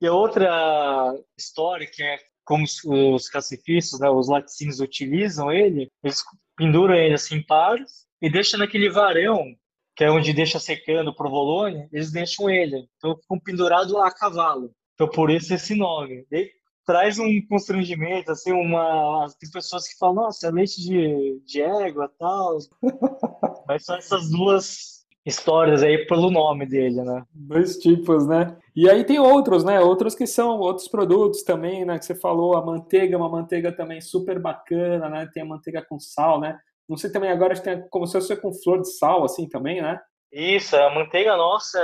E 0.00 0.06
a 0.06 0.12
outra 0.12 1.14
história, 1.36 1.86
que 1.90 2.02
é 2.02 2.18
como 2.44 2.64
os, 2.64 2.82
os 2.84 3.28
cacifistas, 3.28 3.98
né, 3.98 4.08
os 4.08 4.28
laticínios 4.28 4.80
utilizam 4.80 5.50
ele, 5.50 5.90
eles 6.02 6.22
penduram 6.56 6.94
ele 6.94 7.14
assim 7.14 7.36
em 7.36 7.46
pares 7.46 8.06
e 8.22 8.30
deixam 8.30 8.60
naquele 8.60 8.88
varão, 8.88 9.44
que 9.96 10.04
é 10.04 10.10
onde 10.10 10.32
deixa 10.32 10.58
secando 10.58 11.08
o 11.08 11.14
provolone, 11.14 11.88
eles 11.92 12.12
deixam 12.12 12.48
ele. 12.48 12.88
Então 12.96 13.16
ficam 13.16 13.40
pendurados 13.40 13.94
a 13.96 14.10
cavalo. 14.10 14.70
Então, 14.94 15.08
por 15.08 15.30
isso 15.30 15.52
esse 15.52 15.74
nome. 15.74 16.26
E 16.30 16.50
traz 16.86 17.18
um 17.18 17.28
constrangimento, 17.48 18.30
assim, 18.30 18.52
uma... 18.52 19.26
Tem 19.38 19.50
pessoas 19.50 19.86
que 19.88 19.98
falam, 19.98 20.14
nossa, 20.14 20.46
é 20.46 20.50
leite 20.50 20.80
de, 20.80 21.42
de 21.44 21.60
égua 21.60 22.10
e 22.12 22.18
tal. 22.18 22.58
Mas 23.66 23.84
são 23.84 23.96
essas 23.96 24.30
duas 24.30 24.95
histórias 25.26 25.82
aí 25.82 26.06
pelo 26.06 26.30
nome 26.30 26.64
dele, 26.64 27.02
né? 27.02 27.24
Dois 27.34 27.76
tipos, 27.78 28.24
né? 28.28 28.56
E 28.76 28.88
aí 28.88 29.02
tem 29.02 29.18
outros, 29.18 29.64
né? 29.64 29.80
Outros 29.80 30.14
que 30.14 30.24
são 30.24 30.60
outros 30.60 30.86
produtos 30.86 31.42
também, 31.42 31.84
né? 31.84 31.98
Que 31.98 32.04
você 32.04 32.14
falou, 32.14 32.56
a 32.56 32.64
manteiga, 32.64 33.16
uma 33.16 33.28
manteiga 33.28 33.72
também 33.72 34.00
super 34.00 34.38
bacana, 34.38 35.08
né? 35.08 35.28
Tem 35.34 35.42
a 35.42 35.46
manteiga 35.46 35.84
com 35.84 35.98
sal, 35.98 36.40
né? 36.40 36.56
Não 36.88 36.96
sei 36.96 37.10
também 37.10 37.30
agora 37.30 37.60
tem 37.60 37.84
como 37.90 38.06
se 38.06 38.12
fosse 38.12 38.36
com 38.36 38.54
flor 38.54 38.80
de 38.80 38.88
sal, 38.96 39.24
assim 39.24 39.48
também, 39.48 39.82
né? 39.82 40.00
Isso, 40.32 40.76
a 40.76 40.94
manteiga 40.94 41.36
nossa, 41.36 41.78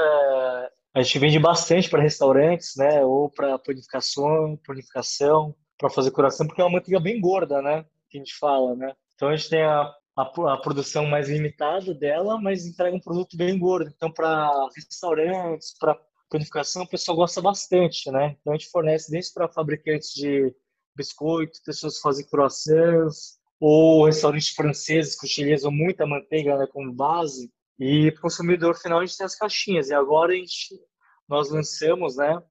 a 0.95 1.03
gente 1.03 1.19
vende 1.19 1.39
bastante 1.41 1.91
para 1.91 2.03
restaurantes, 2.03 2.75
né? 2.77 3.05
Ou 3.05 3.29
para 3.29 3.59
purificação, 3.59 4.57
purificação, 4.65 5.53
para 5.77 5.91
fazer 5.91 6.13
curação, 6.13 6.47
porque 6.47 6.61
é 6.61 6.65
uma 6.65 6.79
manteiga 6.79 7.01
bem 7.01 7.21
gorda, 7.21 7.61
né? 7.61 7.85
Que 8.09 8.19
a 8.19 8.21
gente 8.21 8.37
fala, 8.39 8.77
né? 8.77 8.95
Então 9.17 9.31
a 9.31 9.37
gente 9.37 9.51
tem 9.51 9.63
a 9.63 9.93
a, 10.17 10.23
a, 10.23 10.57
produção 10.59 11.07
mais 11.07 11.29
limitada 11.29 11.95
dela, 11.95 12.41
mas 12.41 12.67
entrega 12.67 12.97
um 12.97 13.01
produto 13.01 13.37
bem 13.37 13.59
gordo. 13.59 13.91
Então, 13.95 14.11
para 14.11 14.69
restaurantes, 14.75 15.75
para 15.79 15.99
panificação, 16.29 16.83
o 16.83 16.89
pessoal 16.89 17.17
gosta 17.17 17.41
bastante, 17.41 18.11
né? 18.11 18.37
Então, 18.41 18.53
a 18.53 18.57
gente 18.57 18.71
fornece 18.71 19.11
desde 19.11 19.33
para 19.33 19.49
fabricantes 19.49 20.13
de 20.15 20.55
biscoito, 20.95 21.61
pessoas 21.65 21.97
que 21.97 22.03
fazem 22.03 22.27
croissants, 22.27 23.39
ou 23.61 24.07
restaurantes 24.07 24.49
franceses 24.49 25.19
que 25.19 25.25
utilizam 25.25 25.71
muita 25.71 26.05
manteiga 26.05 26.59
né, 26.59 26.67
como 26.67 26.93
base. 26.93 27.51
E 27.79 28.11
para 28.11 28.19
o 28.19 28.23
consumidor 28.23 28.77
final, 28.77 28.99
a 28.99 29.07
gente 29.07 29.17
tem 29.17 29.25
as 29.25 29.37
caixinhas. 29.37 29.89
E 29.89 29.95
agora 29.95 30.33
a 30.33 30.37
gente, 30.37 30.79
nós 31.29 31.49
lançamos 31.49 32.17
né, 32.17 32.43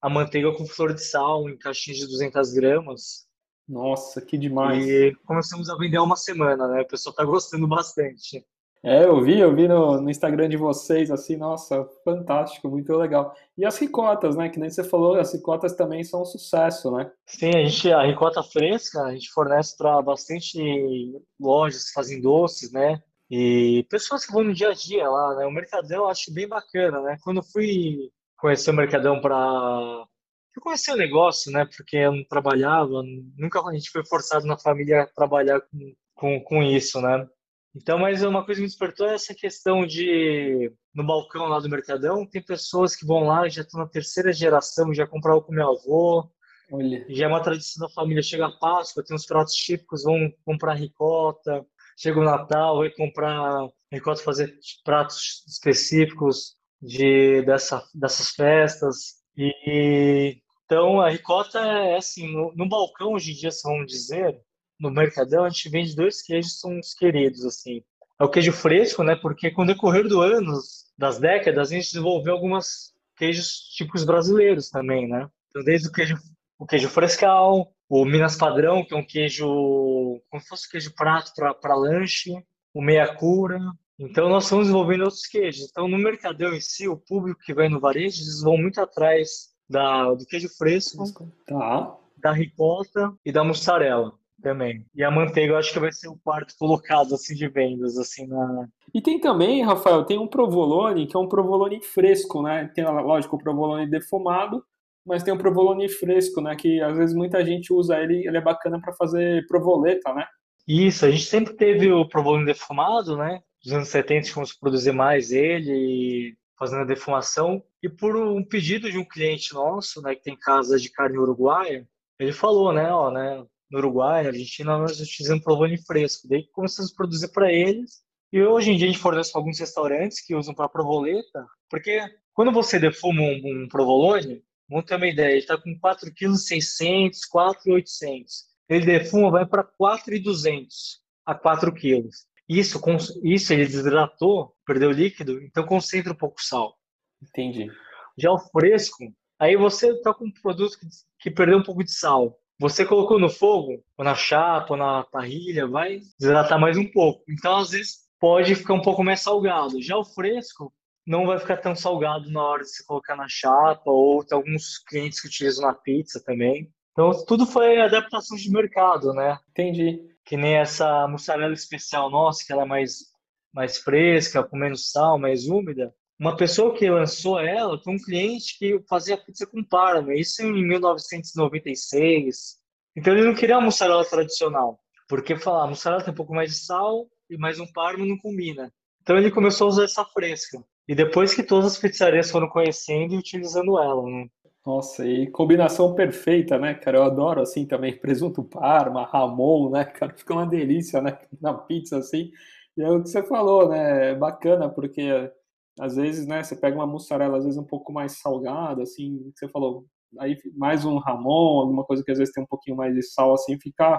a 0.00 0.08
manteiga 0.08 0.52
com 0.54 0.66
flor 0.66 0.94
de 0.94 1.02
sal 1.02 1.48
em 1.48 1.58
caixinhas 1.58 1.98
de 1.98 2.06
200 2.06 2.52
gramas, 2.52 3.26
nossa, 3.68 4.20
que 4.20 4.36
demais. 4.36 4.86
E 4.86 5.14
começamos 5.24 5.70
a 5.70 5.76
vender 5.76 5.96
há 5.96 6.02
uma 6.02 6.16
semana, 6.16 6.66
né? 6.68 6.82
O 6.82 6.86
pessoal 6.88 7.14
tá 7.14 7.24
gostando 7.24 7.66
bastante. 7.66 8.44
É, 8.82 9.04
eu 9.04 9.20
vi, 9.22 9.38
eu 9.38 9.54
vi 9.54 9.68
no, 9.68 10.00
no, 10.00 10.10
Instagram 10.10 10.48
de 10.48 10.56
vocês, 10.56 11.10
assim, 11.10 11.36
nossa, 11.36 11.84
fantástico, 12.02 12.66
muito 12.68 12.90
legal. 12.94 13.34
E 13.56 13.64
as 13.64 13.78
ricotas, 13.78 14.36
né? 14.36 14.48
Que 14.48 14.58
nem 14.58 14.70
você 14.70 14.82
falou, 14.82 15.16
as 15.16 15.34
ricotas 15.34 15.74
também 15.74 16.02
são 16.02 16.22
um 16.22 16.24
sucesso, 16.24 16.90
né? 16.90 17.10
Sim, 17.26 17.50
a 17.50 17.64
gente, 17.64 17.92
a 17.92 18.02
ricota 18.02 18.42
fresca, 18.42 19.02
a 19.02 19.12
gente 19.12 19.30
fornece 19.30 19.76
para 19.76 20.00
bastante 20.00 21.12
lojas 21.38 21.88
que 21.88 21.92
fazem 21.92 22.22
doces, 22.22 22.72
né? 22.72 23.02
E 23.30 23.86
pessoas 23.90 24.24
que 24.24 24.32
vão 24.32 24.42
no 24.44 24.54
dia 24.54 24.70
a 24.70 24.74
dia 24.74 25.08
lá, 25.08 25.36
né? 25.36 25.46
O 25.46 25.52
Mercadão 25.52 25.98
eu 25.98 26.08
acho 26.08 26.32
bem 26.32 26.48
bacana, 26.48 27.02
né? 27.02 27.18
Quando 27.22 27.36
eu 27.36 27.44
fui 27.44 28.10
conhecer 28.38 28.70
o 28.70 28.74
Mercadão 28.74 29.20
para 29.20 30.06
eu 30.56 30.62
conheci 30.62 30.90
o 30.90 30.96
negócio, 30.96 31.52
né? 31.52 31.64
Porque 31.64 31.96
eu 31.96 32.12
não 32.12 32.24
trabalhava, 32.24 33.02
nunca 33.36 33.60
a 33.60 33.74
gente 33.74 33.90
foi 33.90 34.04
forçado 34.04 34.46
na 34.46 34.58
família 34.58 35.02
a 35.02 35.06
trabalhar 35.06 35.60
com, 35.60 35.94
com, 36.14 36.40
com 36.44 36.62
isso, 36.62 37.00
né? 37.00 37.26
Então, 37.74 37.98
mas 37.98 38.22
uma 38.22 38.44
coisa 38.44 38.58
que 38.58 38.62
me 38.62 38.68
despertou 38.68 39.06
é 39.06 39.14
essa 39.14 39.34
questão 39.34 39.86
de, 39.86 40.72
no 40.92 41.06
balcão 41.06 41.46
lá 41.46 41.60
do 41.60 41.68
Mercadão, 41.68 42.26
tem 42.26 42.42
pessoas 42.42 42.96
que 42.96 43.06
vão 43.06 43.24
lá, 43.24 43.48
já 43.48 43.62
estão 43.62 43.80
na 43.80 43.86
terceira 43.86 44.32
geração, 44.32 44.92
já 44.92 45.06
compraram 45.06 45.40
com 45.40 45.52
meu 45.52 45.70
avô, 45.70 46.28
Olha. 46.72 47.06
já 47.08 47.26
é 47.26 47.28
uma 47.28 47.42
tradição 47.42 47.86
da 47.86 47.94
família, 47.94 48.22
chega 48.22 48.46
a 48.46 48.58
Páscoa, 48.58 49.04
tem 49.04 49.14
uns 49.14 49.24
pratos 49.24 49.54
típicos, 49.54 50.02
vão 50.02 50.32
comprar 50.44 50.74
ricota, 50.74 51.64
chega 51.96 52.18
o 52.18 52.24
Natal, 52.24 52.78
vai 52.78 52.90
comprar 52.90 53.68
ricota, 53.92 54.20
fazer 54.20 54.52
pratos 54.84 55.44
específicos 55.46 56.56
de, 56.82 57.42
dessa, 57.42 57.84
dessas 57.94 58.30
festas, 58.30 59.19
e 59.44 60.38
então 60.64 61.00
a 61.00 61.10
ricota 61.10 61.58
é 61.58 61.96
assim, 61.96 62.32
no, 62.32 62.52
no 62.54 62.68
balcão 62.68 63.14
hoje 63.14 63.32
em 63.32 63.34
dia, 63.34 63.50
se 63.50 63.62
vamos 63.64 63.90
dizer, 63.90 64.40
no 64.78 64.90
Mercadão, 64.90 65.44
a 65.44 65.48
gente 65.48 65.68
vende 65.68 65.96
dois 65.96 66.22
queijos 66.22 66.52
que 66.52 66.58
são 66.58 66.78
os 66.78 66.94
queridos, 66.94 67.44
assim. 67.44 67.82
É 68.20 68.24
o 68.24 68.28
queijo 68.28 68.52
fresco, 68.52 69.02
né? 69.02 69.16
Porque 69.16 69.50
com 69.50 69.62
o 69.62 69.66
decorrer 69.66 70.06
do 70.06 70.20
anos, 70.20 70.84
das 70.96 71.18
décadas, 71.18 71.70
a 71.70 71.74
gente 71.74 71.86
desenvolveu 71.86 72.34
alguns 72.34 72.94
queijos 73.16 73.58
típicos 73.74 74.04
brasileiros 74.04 74.70
também, 74.70 75.08
né? 75.08 75.28
Então, 75.48 75.64
desde 75.64 75.88
o 75.88 75.92
queijo, 75.92 76.16
o 76.58 76.64
queijo 76.64 76.88
frescal, 76.88 77.72
o 77.88 78.04
Minas 78.04 78.36
Padrão, 78.36 78.84
que 78.84 78.94
é 78.94 78.96
um 78.96 79.04
queijo, 79.04 80.22
como 80.30 80.40
se 80.40 80.48
fosse 80.48 80.70
queijo 80.70 80.94
prato 80.94 81.32
para 81.34 81.74
lanche, 81.74 82.32
o 82.72 82.80
meia 82.80 83.12
cura. 83.14 83.58
Então, 84.02 84.30
nós 84.30 84.44
estamos 84.44 84.64
desenvolvendo 84.64 85.02
outros 85.02 85.26
queijos. 85.26 85.68
Então, 85.70 85.86
no 85.86 85.98
Mercadão 85.98 86.54
em 86.54 86.60
si, 86.60 86.88
o 86.88 86.96
público 86.96 87.42
que 87.44 87.52
vai 87.52 87.68
no 87.68 87.78
varejo, 87.78 88.22
eles 88.22 88.40
vão 88.40 88.56
muito 88.56 88.80
atrás 88.80 89.50
da, 89.68 90.14
do 90.14 90.24
queijo 90.24 90.48
fresco, 90.56 91.04
tá. 91.46 91.94
da 92.16 92.32
ricota 92.32 93.12
e 93.22 93.30
da 93.30 93.44
mussarela 93.44 94.14
também. 94.42 94.86
E 94.94 95.04
a 95.04 95.10
manteiga 95.10 95.52
eu 95.52 95.58
acho 95.58 95.70
que 95.70 95.78
vai 95.78 95.92
ser 95.92 96.08
o 96.08 96.18
quarto 96.24 96.54
colocado 96.58 97.14
assim 97.14 97.34
de 97.34 97.46
vendas 97.46 97.98
assim 97.98 98.26
na 98.26 98.66
E 98.94 99.02
tem 99.02 99.20
também, 99.20 99.62
Rafael, 99.62 100.02
tem 100.04 100.18
um 100.18 100.26
provolone 100.26 101.06
que 101.06 101.14
é 101.14 101.20
um 101.20 101.28
provolone 101.28 101.82
fresco, 101.82 102.42
né? 102.42 102.70
Tem 102.74 102.82
lógico 102.84 103.36
o 103.36 103.38
provolone 103.38 103.86
defumado, 103.86 104.64
mas 105.04 105.22
tem 105.22 105.34
um 105.34 105.38
provolone 105.38 105.88
fresco, 105.90 106.40
né, 106.40 106.54
que 106.56 106.80
às 106.80 106.96
vezes 106.96 107.14
muita 107.14 107.44
gente 107.44 107.72
usa 107.72 107.98
ele, 107.98 108.26
ele 108.26 108.36
é 108.36 108.40
bacana 108.40 108.80
para 108.80 108.92
fazer 108.94 109.46
provoleta, 109.46 110.12
né? 110.14 110.26
Isso, 110.66 111.04
a 111.04 111.10
gente 111.10 111.24
sempre 111.24 111.54
teve 111.54 111.90
o 111.92 112.08
provolone 112.08 112.46
defumado, 112.46 113.16
né? 113.16 113.40
Dos 113.62 113.72
anos 113.72 113.88
70 113.88 114.30
fomos 114.30 114.52
produzir 114.52 114.92
mais 114.92 115.32
ele 115.32 116.36
fazendo 116.58 116.82
a 116.82 116.86
defumação. 116.86 117.62
E 117.82 117.88
por 117.88 118.16
um 118.16 118.44
pedido 118.44 118.90
de 118.90 118.98
um 118.98 119.04
cliente 119.04 119.54
nosso, 119.54 120.02
né, 120.02 120.14
que 120.14 120.22
tem 120.22 120.36
casa 120.36 120.78
de 120.78 120.90
carne 120.90 121.18
uruguaia, 121.18 121.88
ele 122.18 122.32
falou, 122.32 122.72
né, 122.72 122.92
ó, 122.92 123.10
né, 123.10 123.44
no 123.70 123.78
Uruguai, 123.78 124.22
na 124.22 124.30
Argentina, 124.30 124.76
nós 124.76 125.00
utilizamos 125.00 125.44
provolone 125.44 125.78
fresco. 125.78 126.28
Daí 126.28 126.46
começamos 126.52 126.92
a 126.92 126.96
produzir 126.96 127.28
para 127.28 127.52
eles. 127.52 128.02
E 128.32 128.42
hoje 128.42 128.70
em 128.70 128.76
dia 128.76 128.88
a 128.88 128.92
gente 128.92 129.00
fornece 129.00 129.32
para 129.32 129.40
alguns 129.40 129.58
restaurantes 129.58 130.24
que 130.24 130.34
usam 130.34 130.54
para 130.54 130.68
provoleta, 130.68 131.46
porque 131.68 132.00
quando 132.32 132.52
você 132.52 132.78
defuma 132.78 133.22
um, 133.22 133.64
um 133.64 133.68
provolone, 133.68 134.42
vamos 134.68 134.84
ter 134.84 134.94
uma 134.94 135.08
ideia, 135.08 135.32
ele 135.32 135.38
está 135.38 135.56
com 135.56 135.76
4,6 135.80 136.78
kg, 136.78 137.10
4,800. 137.28 138.44
Ele 138.68 138.86
defuma, 138.86 139.30
vai 139.32 139.46
para 139.46 139.64
4,200 139.64 141.00
a 141.26 141.34
4 141.34 141.72
kg. 141.74 142.08
Isso, 142.50 142.80
isso 143.22 143.52
ele 143.52 143.64
desidratou, 143.64 144.56
perdeu 144.66 144.90
líquido, 144.90 145.40
então 145.40 145.64
concentra 145.64 146.12
um 146.12 146.16
pouco 146.16 146.42
sal. 146.42 146.76
Entendi. 147.22 147.70
Já 148.18 148.32
o 148.32 148.40
fresco, 148.40 149.04
aí 149.38 149.56
você 149.56 149.92
está 149.92 150.12
com 150.12 150.24
um 150.24 150.32
produto 150.32 150.76
que, 150.76 150.86
que 151.20 151.30
perdeu 151.30 151.58
um 151.58 151.62
pouco 151.62 151.84
de 151.84 151.92
sal. 151.92 152.36
Você 152.58 152.84
colocou 152.84 153.20
no 153.20 153.30
fogo, 153.30 153.84
ou 153.96 154.04
na 154.04 154.16
chapa, 154.16 154.72
ou 154.72 154.76
na 154.76 155.04
parrilha, 155.04 155.68
vai 155.68 156.00
desidratar 156.18 156.58
mais 156.58 156.76
um 156.76 156.90
pouco. 156.90 157.22
Então, 157.28 157.56
às 157.56 157.70
vezes, 157.70 158.00
pode 158.18 158.56
ficar 158.56 158.74
um 158.74 158.82
pouco 158.82 159.04
mais 159.04 159.20
salgado. 159.20 159.80
Já 159.80 159.96
o 159.96 160.04
fresco, 160.04 160.74
não 161.06 161.26
vai 161.26 161.38
ficar 161.38 161.58
tão 161.58 161.76
salgado 161.76 162.28
na 162.32 162.42
hora 162.42 162.64
de 162.64 162.68
você 162.68 162.84
colocar 162.84 163.14
na 163.14 163.28
chapa, 163.28 163.88
ou 163.92 164.24
tem 164.24 164.36
alguns 164.36 164.76
clientes 164.78 165.20
que 165.20 165.28
utilizam 165.28 165.68
na 165.68 165.72
pizza 165.72 166.20
também. 166.26 166.68
Então, 166.92 167.24
tudo 167.24 167.46
foi 167.46 167.80
adaptação 167.80 168.36
de 168.36 168.50
mercado, 168.50 169.12
né? 169.12 169.38
Entendi 169.50 170.10
que 170.24 170.36
nem 170.36 170.54
essa 170.54 171.08
mussarela 171.08 171.52
especial 171.52 172.08
nossa, 172.08 172.44
que 172.46 172.52
ela 172.52 172.62
é 172.62 172.66
mais, 172.66 173.06
mais 173.52 173.78
fresca, 173.78 174.44
com 174.44 174.56
menos 174.56 174.90
sal, 174.92 175.18
mais 175.18 175.48
úmida. 175.48 175.92
Uma 176.20 176.36
pessoa 176.36 176.72
que 176.72 176.88
lançou 176.88 177.40
ela 177.40 177.76
foi 177.82 177.94
um 177.94 177.98
cliente 177.98 178.56
que 178.56 178.78
fazia 178.88 179.16
pizza 179.16 179.44
com 179.44 179.64
parma, 179.64 180.14
isso 180.14 180.40
em 180.42 180.52
1996. 180.64 182.60
Então 182.94 183.12
ele 183.12 183.26
não 183.26 183.34
queria 183.34 183.56
uma 183.56 183.64
mussarela 183.64 184.04
tradicional, 184.04 184.78
porque 185.08 185.36
falar, 185.36 185.66
mussarela 185.66 186.04
tem 186.04 186.12
um 186.12 186.16
pouco 186.16 186.32
mais 186.32 186.50
de 186.50 186.58
sal 186.58 187.08
e 187.28 187.36
mais 187.36 187.58
um 187.58 187.66
parma 187.72 188.06
não 188.06 188.16
combina. 188.18 188.72
Então 189.02 189.16
ele 189.16 189.32
começou 189.32 189.64
a 189.64 189.70
usar 189.70 189.84
essa 189.84 190.04
fresca. 190.04 190.62
E 190.86 190.94
depois 190.94 191.34
que 191.34 191.42
todas 191.42 191.72
as 191.72 191.78
pizzarias 191.78 192.30
foram 192.30 192.48
conhecendo 192.48 193.14
e 193.14 193.18
utilizando 193.18 193.78
ela, 193.80 194.02
né? 194.04 194.28
Nossa, 194.66 195.06
e 195.06 195.26
combinação 195.30 195.94
perfeita, 195.94 196.58
né, 196.58 196.74
cara? 196.74 196.98
Eu 196.98 197.02
adoro 197.04 197.40
assim 197.40 197.64
também 197.66 197.96
presunto 197.98 198.44
parma, 198.44 199.06
ramon, 199.06 199.70
né, 199.70 199.84
cara? 199.86 200.12
Fica 200.16 200.34
uma 200.34 200.46
delícia, 200.46 201.00
né, 201.00 201.18
na 201.40 201.54
pizza 201.54 201.96
assim. 201.98 202.30
E 202.76 202.82
é 202.82 202.90
o 202.90 203.02
que 203.02 203.08
você 203.08 203.22
falou, 203.22 203.68
né? 203.70 204.10
É 204.10 204.14
bacana 204.14 204.68
porque 204.68 205.30
às 205.78 205.96
vezes, 205.96 206.26
né, 206.26 206.42
você 206.42 206.54
pega 206.56 206.76
uma 206.76 206.86
mussarela 206.86 207.38
às 207.38 207.44
vezes 207.44 207.58
um 207.58 207.64
pouco 207.66 207.90
mais 207.92 208.18
salgada, 208.20 208.82
assim, 208.82 209.32
você 209.34 209.48
falou, 209.48 209.86
aí 210.18 210.36
mais 210.54 210.84
um 210.84 210.98
ramon, 210.98 211.60
alguma 211.60 211.84
coisa 211.84 212.04
que 212.04 212.10
às 212.10 212.18
vezes 212.18 212.34
tem 212.34 212.42
um 212.44 212.46
pouquinho 212.46 212.76
mais 212.76 212.94
de 212.94 213.02
sal 213.02 213.32
assim, 213.32 213.58
fica 213.58 213.98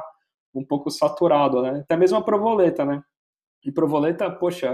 um 0.54 0.64
pouco 0.66 0.92
saturado, 0.92 1.62
né? 1.64 1.80
Até 1.82 1.98
mesmo 1.98 2.18
a 2.18 2.24
provoleta, 2.24 2.86
né? 2.86 3.02
E 3.66 3.72
provoleta, 3.72 4.30
poxa, 4.32 4.68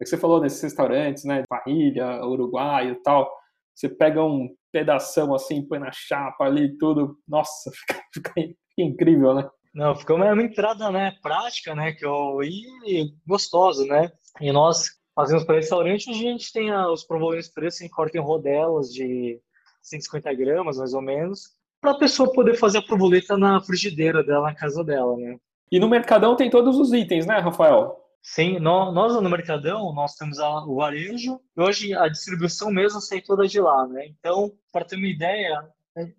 é 0.00 0.04
que 0.04 0.06
você 0.10 0.16
falou 0.18 0.40
nesses 0.40 0.62
restaurantes, 0.62 1.24
né, 1.24 1.42
parrilha, 1.48 2.24
uruguaio 2.26 2.92
e 2.92 3.02
tal, 3.02 3.30
você 3.74 3.88
pega 3.88 4.22
um 4.24 4.48
pedação 4.76 5.34
assim, 5.34 5.66
põe 5.66 5.78
na 5.78 5.90
chapa 5.90 6.44
ali 6.44 6.76
tudo. 6.76 7.16
Nossa, 7.26 7.70
fica, 8.12 8.32
fica 8.34 8.54
incrível, 8.76 9.34
né? 9.34 9.48
Não, 9.74 9.94
ficou 9.94 10.16
uma 10.16 10.42
entrada, 10.42 10.90
né, 10.90 11.12
prática, 11.22 11.74
né, 11.74 11.92
que 11.92 12.04
eu 12.04 12.42
e 12.42 13.12
gostosa, 13.26 13.84
né? 13.86 14.10
E 14.40 14.50
nós 14.52 14.88
fazemos 15.14 15.44
para 15.44 15.56
restaurante, 15.56 16.10
a 16.10 16.14
gente 16.14 16.52
tem 16.52 16.74
os 16.74 17.04
provolones 17.04 17.48
pretos 17.48 17.80
em 17.80 17.88
corta 17.88 18.16
em 18.16 18.20
rodelas 18.22 18.88
de 18.92 19.38
150 19.82 20.32
gramas 20.34 20.78
mais 20.78 20.94
ou 20.94 21.02
menos, 21.02 21.50
para 21.80 21.92
a 21.92 21.98
pessoa 21.98 22.32
poder 22.32 22.54
fazer 22.54 22.78
a 22.78 22.82
provoleta 22.82 23.36
na 23.36 23.60
frigideira 23.60 24.22
dela, 24.24 24.48
na 24.48 24.54
casa 24.54 24.82
dela, 24.82 25.16
né? 25.16 25.36
E 25.70 25.78
no 25.78 25.88
Mercadão 25.88 26.36
tem 26.36 26.48
todos 26.48 26.78
os 26.78 26.92
itens, 26.92 27.26
né, 27.26 27.38
Rafael? 27.38 27.96
Sim, 28.28 28.58
nós 28.58 29.14
no 29.14 29.30
Mercadão, 29.30 29.94
nós 29.94 30.16
temos 30.16 30.38
o 30.38 30.74
varejo, 30.74 31.40
e 31.56 31.60
hoje 31.60 31.94
a 31.94 32.08
distribuição 32.08 32.72
mesmo 32.72 33.00
sai 33.00 33.20
toda 33.22 33.46
de 33.46 33.60
lá, 33.60 33.86
né? 33.86 34.08
Então, 34.08 34.52
para 34.72 34.84
ter 34.84 34.96
uma 34.96 35.06
ideia, 35.06 35.64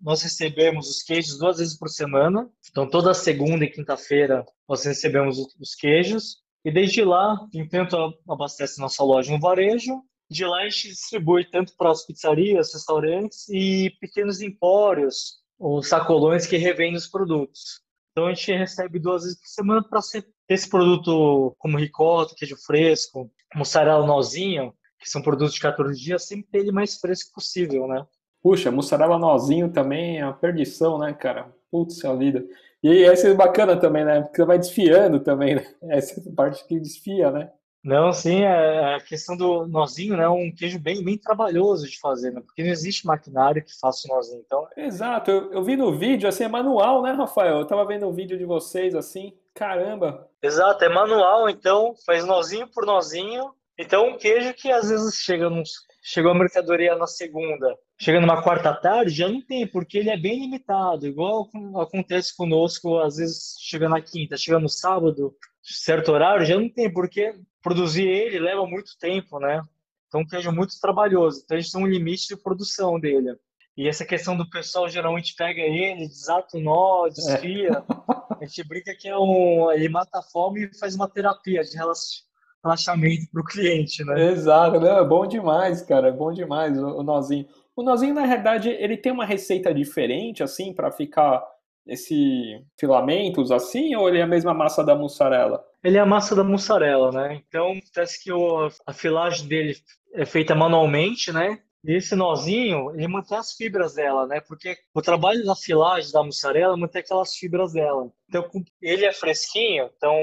nós 0.00 0.22
recebemos 0.22 0.88
os 0.88 1.02
queijos 1.02 1.38
duas 1.38 1.58
vezes 1.58 1.78
por 1.78 1.88
semana. 1.88 2.50
Então, 2.70 2.88
toda 2.88 3.12
segunda 3.12 3.64
e 3.66 3.70
quinta-feira 3.70 4.44
nós 4.66 4.84
recebemos 4.84 5.38
os 5.60 5.74
queijos. 5.74 6.38
E 6.64 6.72
desde 6.72 7.04
lá, 7.04 7.46
enquanto 7.52 8.14
abastece 8.26 8.80
nossa 8.80 9.04
loja 9.04 9.30
no 9.30 9.38
varejo, 9.38 10.02
de 10.30 10.46
lá 10.46 10.62
a 10.62 10.68
gente 10.68 10.88
distribui 10.88 11.44
tanto 11.44 11.74
para 11.76 11.90
as 11.90 12.06
pizzarias, 12.06 12.72
restaurantes 12.72 13.46
e 13.50 13.90
pequenos 14.00 14.40
empórios, 14.40 15.42
os 15.58 15.86
sacolões 15.86 16.46
que 16.46 16.56
revendem 16.56 16.96
os 16.96 17.06
produtos. 17.06 17.86
Então 18.18 18.26
a 18.26 18.34
gente 18.34 18.52
recebe 18.52 18.98
duas 18.98 19.22
vezes 19.22 19.38
por 19.38 19.46
semana 19.46 19.80
para 19.88 20.00
ter 20.12 20.24
esse 20.48 20.68
produto 20.68 21.54
como 21.56 21.78
ricota, 21.78 22.34
queijo 22.36 22.56
fresco, 22.56 23.30
mussarela 23.54 24.04
nozinho, 24.04 24.74
que 24.98 25.08
são 25.08 25.22
produtos 25.22 25.54
de 25.54 25.60
14 25.60 25.96
dias, 25.96 26.26
sempre 26.26 26.50
ter 26.50 26.58
ele 26.58 26.72
mais 26.72 26.96
fresco 26.98 27.32
possível, 27.32 27.86
né? 27.86 28.04
Puxa, 28.42 28.72
mussarela 28.72 29.16
nozinho 29.20 29.70
também 29.70 30.18
é 30.18 30.24
uma 30.24 30.32
perdição, 30.32 30.98
né, 30.98 31.12
cara? 31.12 31.54
Putz, 31.70 32.04
a 32.04 32.12
vida. 32.12 32.44
E 32.82 33.04
essa 33.04 33.28
é 33.28 33.34
bacana 33.34 33.76
também, 33.76 34.04
né? 34.04 34.22
Porque 34.22 34.44
vai 34.44 34.58
desfiando 34.58 35.20
também, 35.20 35.54
né? 35.54 35.64
Essa 35.88 36.20
parte 36.34 36.66
que 36.66 36.80
desfia, 36.80 37.30
né? 37.30 37.52
Não, 37.82 38.12
sim, 38.12 38.42
é 38.42 38.96
a 38.96 39.00
questão 39.00 39.36
do 39.36 39.66
nozinho, 39.66 40.16
né? 40.16 40.28
Um 40.28 40.52
queijo 40.54 40.78
bem, 40.78 41.02
bem 41.04 41.16
trabalhoso 41.16 41.88
de 41.88 41.98
fazer, 41.98 42.32
né? 42.32 42.40
Porque 42.40 42.62
não 42.62 42.70
existe 42.70 43.06
maquinário 43.06 43.64
que 43.64 43.78
faça 43.78 44.06
o 44.08 44.14
nozinho, 44.14 44.42
então... 44.44 44.66
Exato, 44.76 45.30
eu, 45.30 45.52
eu 45.52 45.62
vi 45.62 45.76
no 45.76 45.96
vídeo, 45.96 46.28
assim, 46.28 46.44
é 46.44 46.48
manual, 46.48 47.02
né, 47.02 47.12
Rafael? 47.12 47.58
Eu 47.58 47.66
tava 47.66 47.86
vendo 47.86 48.06
o 48.06 48.12
vídeo 48.12 48.36
de 48.36 48.44
vocês, 48.44 48.94
assim, 48.94 49.32
caramba! 49.54 50.28
Exato, 50.42 50.84
é 50.84 50.88
manual, 50.88 51.48
então 51.48 51.94
faz 52.04 52.24
nozinho 52.24 52.68
por 52.68 52.84
nozinho. 52.84 53.52
Então, 53.78 54.08
um 54.08 54.18
queijo 54.18 54.52
que 54.54 54.72
às 54.72 54.88
vezes 54.88 55.14
chega 55.14 55.48
nos, 55.48 55.70
chegou 56.02 56.32
a 56.32 56.34
mercadoria 56.34 56.96
na 56.96 57.06
segunda, 57.06 57.76
chega 57.96 58.20
numa 58.20 58.42
quarta 58.42 58.74
tarde, 58.74 59.10
já 59.14 59.28
não 59.28 59.40
tem, 59.40 59.66
porque 59.68 59.98
ele 59.98 60.10
é 60.10 60.16
bem 60.16 60.40
limitado, 60.40 61.06
igual 61.06 61.48
acontece 61.80 62.36
conosco, 62.36 62.98
às 62.98 63.16
vezes 63.16 63.56
chega 63.60 63.88
na 63.88 64.00
quinta, 64.00 64.36
chega 64.36 64.58
no 64.58 64.68
sábado, 64.68 65.32
certo 65.74 66.12
horário, 66.12 66.46
já 66.46 66.58
não 66.58 66.68
tem, 66.68 66.92
porque 66.92 67.34
produzir 67.62 68.06
ele 68.06 68.38
leva 68.38 68.66
muito 68.66 68.96
tempo, 68.98 69.38
né? 69.38 69.62
Então, 70.06 70.22
um 70.22 70.26
queijo 70.26 70.50
muito 70.50 70.78
trabalhoso, 70.80 71.42
então 71.44 71.56
a 71.56 71.60
gente 71.60 71.72
tem 71.72 71.82
um 71.82 71.86
limite 71.86 72.28
de 72.28 72.36
produção 72.36 72.98
dele. 72.98 73.36
E 73.76 73.86
essa 73.86 74.04
questão 74.04 74.36
do 74.36 74.48
pessoal 74.50 74.88
geralmente 74.88 75.36
pega 75.36 75.60
ele, 75.60 76.08
desata 76.08 76.56
o 76.56 76.60
nó, 76.60 77.06
desfia. 77.08 77.70
É. 77.70 78.34
A 78.40 78.44
gente 78.44 78.66
brinca 78.66 78.92
que 78.92 79.08
é 79.08 79.16
um. 79.16 79.70
Ele 79.70 79.88
mata 79.88 80.18
a 80.18 80.22
fome 80.22 80.64
e 80.64 80.78
faz 80.78 80.96
uma 80.96 81.08
terapia 81.08 81.62
de 81.62 81.76
relaxamento 81.76 83.30
para 83.30 83.40
o 83.40 83.44
cliente, 83.44 84.04
né? 84.04 84.32
Exato, 84.32 84.80
né? 84.80 84.98
é 84.98 85.04
bom 85.04 85.26
demais, 85.26 85.80
cara, 85.82 86.08
é 86.08 86.12
bom 86.12 86.32
demais 86.32 86.76
o, 86.76 86.98
o 86.98 87.02
nozinho. 87.04 87.46
O 87.76 87.84
nozinho, 87.84 88.14
na 88.14 88.26
verdade, 88.26 88.68
ele 88.68 88.96
tem 88.96 89.12
uma 89.12 89.24
receita 89.24 89.72
diferente, 89.72 90.42
assim, 90.42 90.72
para 90.72 90.90
ficar 90.90 91.40
esse 91.88 92.62
filamentos 92.78 93.50
assim, 93.50 93.94
ou 93.96 94.08
ele 94.08 94.18
é 94.18 94.22
a 94.22 94.26
mesma 94.26 94.54
massa 94.54 94.84
da 94.84 94.94
mussarela? 94.94 95.64
Ele 95.82 95.96
é 95.96 96.00
a 96.00 96.06
massa 96.06 96.34
da 96.34 96.44
mussarela, 96.44 97.10
né? 97.10 97.42
Então, 97.48 97.78
parece 97.94 98.22
que 98.22 98.32
o, 98.32 98.68
a 98.86 98.92
filagem 98.92 99.48
dele 99.48 99.76
é 100.14 100.24
feita 100.24 100.54
manualmente, 100.54 101.32
né? 101.32 101.58
E 101.84 101.94
esse 101.94 102.14
nozinho, 102.16 102.90
ele 102.94 103.06
mantém 103.06 103.38
as 103.38 103.52
fibras 103.52 103.94
dela, 103.94 104.26
né? 104.26 104.40
Porque 104.40 104.76
o 104.94 105.00
trabalho 105.00 105.44
da 105.44 105.54
filagem 105.54 106.12
da 106.12 106.22
mussarela 106.22 106.76
manter 106.76 107.00
aquelas 107.00 107.34
fibras 107.34 107.72
dela. 107.72 108.10
Então, 108.28 108.48
ele 108.82 109.06
é 109.06 109.12
fresquinho, 109.12 109.88
então 109.96 110.14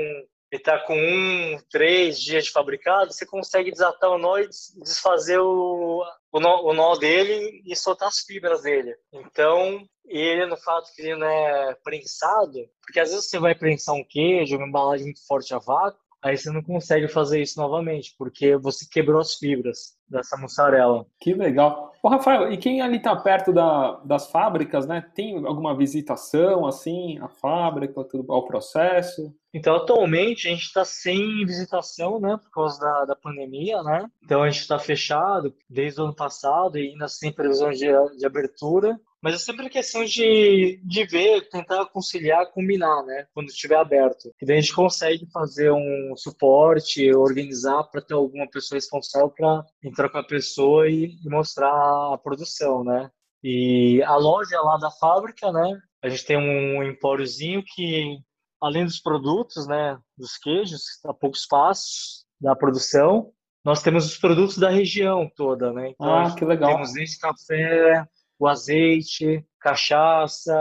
ele 0.51 0.61
está 0.61 0.79
com 0.79 0.95
um, 0.95 1.57
três 1.69 2.19
dias 2.19 2.45
de 2.45 2.51
fabricado, 2.51 3.11
você 3.11 3.25
consegue 3.25 3.71
desatar 3.71 4.09
o 4.11 4.17
nó 4.17 4.37
e 4.37 4.47
desfazer 4.47 5.39
o, 5.39 6.03
o, 6.35 6.39
nó, 6.41 6.61
o 6.63 6.73
nó 6.73 6.97
dele 6.97 7.61
e 7.65 7.73
soltar 7.77 8.09
as 8.09 8.19
fibras 8.19 8.63
dele. 8.63 8.93
Então, 9.13 9.87
ele, 10.05 10.45
no 10.45 10.57
fato 10.57 10.93
que 10.93 11.01
ele 11.01 11.15
não 11.15 11.25
é 11.25 11.73
prensado, 11.81 12.59
porque 12.81 12.99
às 12.99 13.11
vezes 13.11 13.29
você 13.29 13.39
vai 13.39 13.55
prensar 13.55 13.95
um 13.95 14.03
queijo, 14.03 14.57
uma 14.57 14.67
embalagem 14.67 15.05
muito 15.05 15.25
forte 15.25 15.53
a 15.53 15.59
vácuo, 15.59 15.97
aí 16.21 16.37
você 16.37 16.51
não 16.51 16.61
consegue 16.61 17.07
fazer 17.07 17.41
isso 17.41 17.57
novamente, 17.57 18.13
porque 18.17 18.57
você 18.57 18.85
quebrou 18.91 19.21
as 19.21 19.35
fibras 19.35 19.94
dessa 20.07 20.37
mussarela. 20.37 21.05
Que 21.19 21.33
legal. 21.33 21.93
Ô, 22.01 22.07
Rafael, 22.07 22.51
e 22.51 22.57
quem 22.57 22.81
ali 22.81 22.97
está 22.97 23.15
perto 23.15 23.51
da, 23.51 23.99
das 24.05 24.29
fábricas, 24.29 24.85
né? 24.85 25.03
Tem 25.15 25.43
alguma 25.43 25.75
visitação, 25.75 26.67
assim, 26.67 27.17
a 27.19 27.27
fábrica, 27.27 28.03
tudo, 28.03 28.31
ao 28.31 28.45
processo? 28.45 29.33
Então, 29.51 29.75
atualmente, 29.75 30.47
a 30.47 30.51
gente 30.51 30.65
está 30.65 30.85
sem 30.85 31.43
visitação, 31.45 32.19
né, 32.19 32.37
por 32.37 32.51
causa 32.51 32.79
da, 32.79 33.05
da 33.05 33.15
pandemia, 33.15 33.81
né? 33.81 34.05
Então, 34.23 34.43
a 34.43 34.49
gente 34.49 34.61
está 34.61 34.77
fechado 34.77 35.55
desde 35.69 35.99
o 35.99 36.03
ano 36.03 36.15
passado 36.15 36.77
e 36.77 36.89
ainda 36.89 37.07
sem 37.07 37.31
previsão 37.31 37.71
de, 37.71 37.87
de 38.17 38.25
abertura. 38.25 38.99
Mas 39.25 39.33
é 39.33 39.37
sempre 39.39 39.71
questão 39.71 40.05
de, 40.05 40.79
de 40.83 41.03
ver, 41.03 41.49
tentar 41.49 41.83
conciliar, 41.87 42.45
combinar, 42.51 43.01
né? 43.07 43.25
Quando 43.33 43.47
estiver 43.47 43.75
aberto. 43.75 44.31
E 44.39 44.45
daí 44.45 44.59
a 44.59 44.61
gente 44.61 44.75
consegue 44.75 45.25
fazer 45.33 45.71
um 45.71 46.13
suporte, 46.15 47.11
organizar 47.11 47.85
para 47.85 48.03
ter 48.03 48.13
alguma 48.13 48.47
pessoa 48.47 48.77
responsável 48.77 49.31
para 49.31 49.65
entrar 49.83 50.09
com 50.09 50.19
a 50.19 50.23
pessoa 50.23 50.87
e, 50.87 51.17
e 51.25 51.27
mostrar 51.27 51.71
a 51.71 52.19
produção, 52.19 52.83
né? 52.83 53.09
E 53.43 53.99
a 54.03 54.15
loja 54.15 54.61
lá 54.61 54.77
da 54.77 54.91
fábrica, 54.91 55.51
né? 55.51 55.75
A 56.03 56.07
gente 56.07 56.23
tem 56.23 56.37
um 56.37 56.83
empóriozinho 56.83 57.63
que, 57.65 58.19
além 58.61 58.85
dos 58.85 58.99
produtos, 58.99 59.65
né? 59.65 59.97
Dos 60.15 60.37
queijos, 60.37 60.83
a 61.03 61.15
poucos 61.15 61.47
passos 61.47 62.27
da 62.39 62.55
produção, 62.55 63.31
nós 63.65 63.81
temos 63.81 64.05
os 64.05 64.19
produtos 64.19 64.59
da 64.59 64.69
região 64.69 65.27
toda, 65.35 65.73
né? 65.73 65.89
Então, 65.89 66.15
ah, 66.15 66.35
que 66.35 66.45
legal. 66.45 66.73
Temos 66.73 66.93
desde 66.93 67.17
café, 67.17 68.05
o 68.45 68.49
azeite, 68.49 69.43
cachaça, 69.59 70.55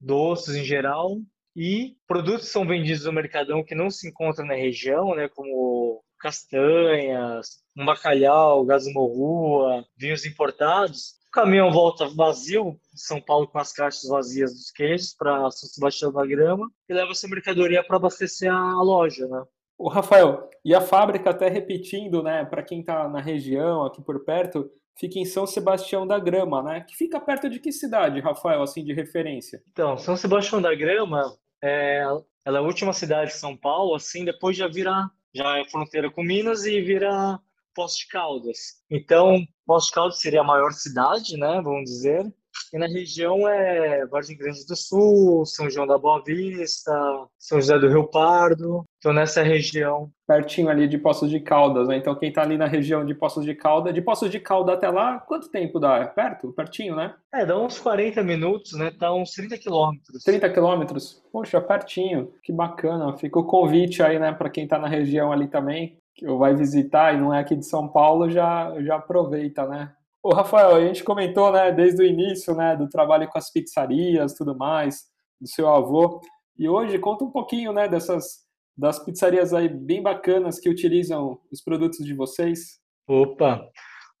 doces 0.00 0.54
em 0.54 0.64
geral 0.64 1.18
e 1.56 1.96
produtos 2.06 2.46
que 2.46 2.52
são 2.52 2.66
vendidos 2.66 3.04
no 3.04 3.12
mercadão 3.12 3.64
que 3.64 3.74
não 3.74 3.90
se 3.90 4.08
encontram 4.08 4.46
na 4.46 4.54
região, 4.54 5.14
né, 5.14 5.28
como 5.28 6.02
castanhas, 6.18 7.62
um 7.76 7.84
bacalhau, 7.84 8.64
gás 8.64 8.84
morrua, 8.92 9.84
vinhos 9.96 10.24
importados. 10.24 11.20
O 11.28 11.32
caminhão 11.32 11.72
volta 11.72 12.08
vazio 12.08 12.78
de 12.92 13.00
São 13.00 13.20
Paulo 13.20 13.48
com 13.48 13.58
as 13.58 13.72
caixas 13.72 14.08
vazias 14.08 14.52
dos 14.52 14.70
queijos 14.70 15.14
para 15.14 15.50
São 15.50 15.68
Sebastião 15.68 16.12
da 16.12 16.24
Grama 16.26 16.70
e 16.88 16.94
leva 16.94 17.10
essa 17.10 17.26
mercadoria 17.26 17.82
para 17.82 17.96
abastecer 17.96 18.52
a 18.52 18.82
loja, 18.82 19.26
né? 19.26 19.42
O 19.82 19.88
Rafael, 19.88 20.48
e 20.64 20.72
a 20.72 20.80
fábrica 20.80 21.30
até 21.30 21.48
repetindo, 21.48 22.22
né, 22.22 22.44
para 22.44 22.62
quem 22.62 22.78
está 22.78 23.08
na 23.08 23.20
região, 23.20 23.84
aqui 23.84 24.00
por 24.00 24.24
perto, 24.24 24.70
fica 24.96 25.18
em 25.18 25.24
São 25.24 25.44
Sebastião 25.44 26.06
da 26.06 26.20
Grama, 26.20 26.62
né? 26.62 26.82
Que 26.82 26.94
fica 26.94 27.18
perto 27.18 27.50
de 27.50 27.58
que 27.58 27.72
cidade, 27.72 28.20
Rafael, 28.20 28.62
assim, 28.62 28.84
de 28.84 28.92
referência? 28.92 29.60
Então, 29.72 29.98
São 29.98 30.16
Sebastião 30.16 30.62
da 30.62 30.72
Grama 30.72 31.36
é, 31.60 32.04
ela 32.44 32.58
é 32.58 32.60
a 32.60 32.62
última 32.64 32.92
cidade 32.92 33.32
de 33.32 33.38
São 33.38 33.56
Paulo, 33.56 33.96
assim, 33.96 34.24
depois 34.24 34.56
já 34.56 34.68
vira, 34.68 35.10
já 35.34 35.58
é 35.58 35.64
fronteira 35.64 36.08
com 36.08 36.22
Minas 36.22 36.64
e 36.64 36.80
vira 36.80 37.40
Poços 37.74 37.98
de 37.98 38.06
Caldas. 38.06 38.58
Então, 38.88 39.44
Poços 39.66 39.88
de 39.88 39.94
Caldas 39.94 40.20
seria 40.20 40.42
a 40.42 40.44
maior 40.44 40.70
cidade, 40.70 41.36
né, 41.36 41.60
vamos 41.60 41.90
dizer, 41.90 42.32
e 42.72 42.78
na 42.78 42.86
região 42.86 43.46
é 43.46 44.06
Vargem 44.06 44.36
Grande 44.36 44.64
do 44.66 44.74
Sul, 44.74 45.44
São 45.44 45.68
João 45.68 45.86
da 45.86 45.98
Boa 45.98 46.22
Vista, 46.24 46.92
São 47.38 47.60
José 47.60 47.78
do 47.78 47.88
Rio 47.88 48.08
Pardo. 48.08 48.84
Então, 48.98 49.12
nessa 49.12 49.42
região. 49.42 50.10
Pertinho 50.26 50.70
ali 50.70 50.88
de 50.88 50.96
Poços 50.96 51.28
de 51.28 51.40
Caldas, 51.40 51.88
né? 51.88 51.96
Então, 51.96 52.14
quem 52.14 52.30
está 52.30 52.40
ali 52.40 52.56
na 52.56 52.66
região 52.66 53.04
de 53.04 53.14
Poços 53.14 53.44
de 53.44 53.54
Caldas, 53.54 53.92
de 53.92 54.00
Poços 54.00 54.30
de 54.30 54.40
Caldas 54.40 54.76
até 54.76 54.88
lá, 54.88 55.18
quanto 55.18 55.50
tempo 55.50 55.78
dá? 55.78 55.98
É 55.98 56.06
perto? 56.06 56.52
Pertinho, 56.52 56.96
né? 56.96 57.14
É, 57.34 57.44
dá 57.44 57.58
uns 57.58 57.78
40 57.78 58.22
minutos, 58.22 58.72
né? 58.72 58.90
Dá 58.98 59.12
uns 59.12 59.32
30 59.32 59.58
quilômetros. 59.58 60.22
30 60.22 60.48
quilômetros? 60.48 61.22
Poxa, 61.30 61.60
pertinho. 61.60 62.32
Que 62.42 62.52
bacana. 62.52 63.14
Fica 63.18 63.38
o 63.38 63.44
convite 63.44 64.02
aí, 64.02 64.18
né, 64.18 64.32
para 64.32 64.48
quem 64.48 64.64
está 64.64 64.78
na 64.78 64.88
região 64.88 65.30
ali 65.30 65.48
também, 65.48 65.98
que 66.14 66.26
vai 66.26 66.54
visitar 66.54 67.14
e 67.14 67.20
não 67.20 67.34
é 67.34 67.40
aqui 67.40 67.56
de 67.56 67.66
São 67.66 67.86
Paulo, 67.88 68.30
já, 68.30 68.72
já 68.80 68.96
aproveita, 68.96 69.66
né? 69.66 69.92
Ô, 70.22 70.32
Rafael, 70.32 70.76
a 70.76 70.80
gente 70.86 71.02
comentou, 71.02 71.50
né, 71.50 71.72
desde 71.72 72.00
o 72.00 72.06
início, 72.06 72.54
né, 72.54 72.76
do 72.76 72.88
trabalho 72.88 73.28
com 73.28 73.38
as 73.38 73.50
pizzarias, 73.50 74.34
tudo 74.34 74.56
mais, 74.56 75.06
do 75.40 75.48
seu 75.48 75.68
avô. 75.68 76.20
E 76.56 76.68
hoje 76.68 76.96
conta 77.00 77.24
um 77.24 77.30
pouquinho, 77.30 77.72
né, 77.72 77.88
dessas 77.88 78.42
das 78.76 78.98
pizzarias 78.98 79.52
aí 79.52 79.68
bem 79.68 80.00
bacanas 80.00 80.58
que 80.58 80.70
utilizam 80.70 81.38
os 81.50 81.60
produtos 81.60 82.06
de 82.06 82.14
vocês. 82.14 82.78
Opa, 83.06 83.68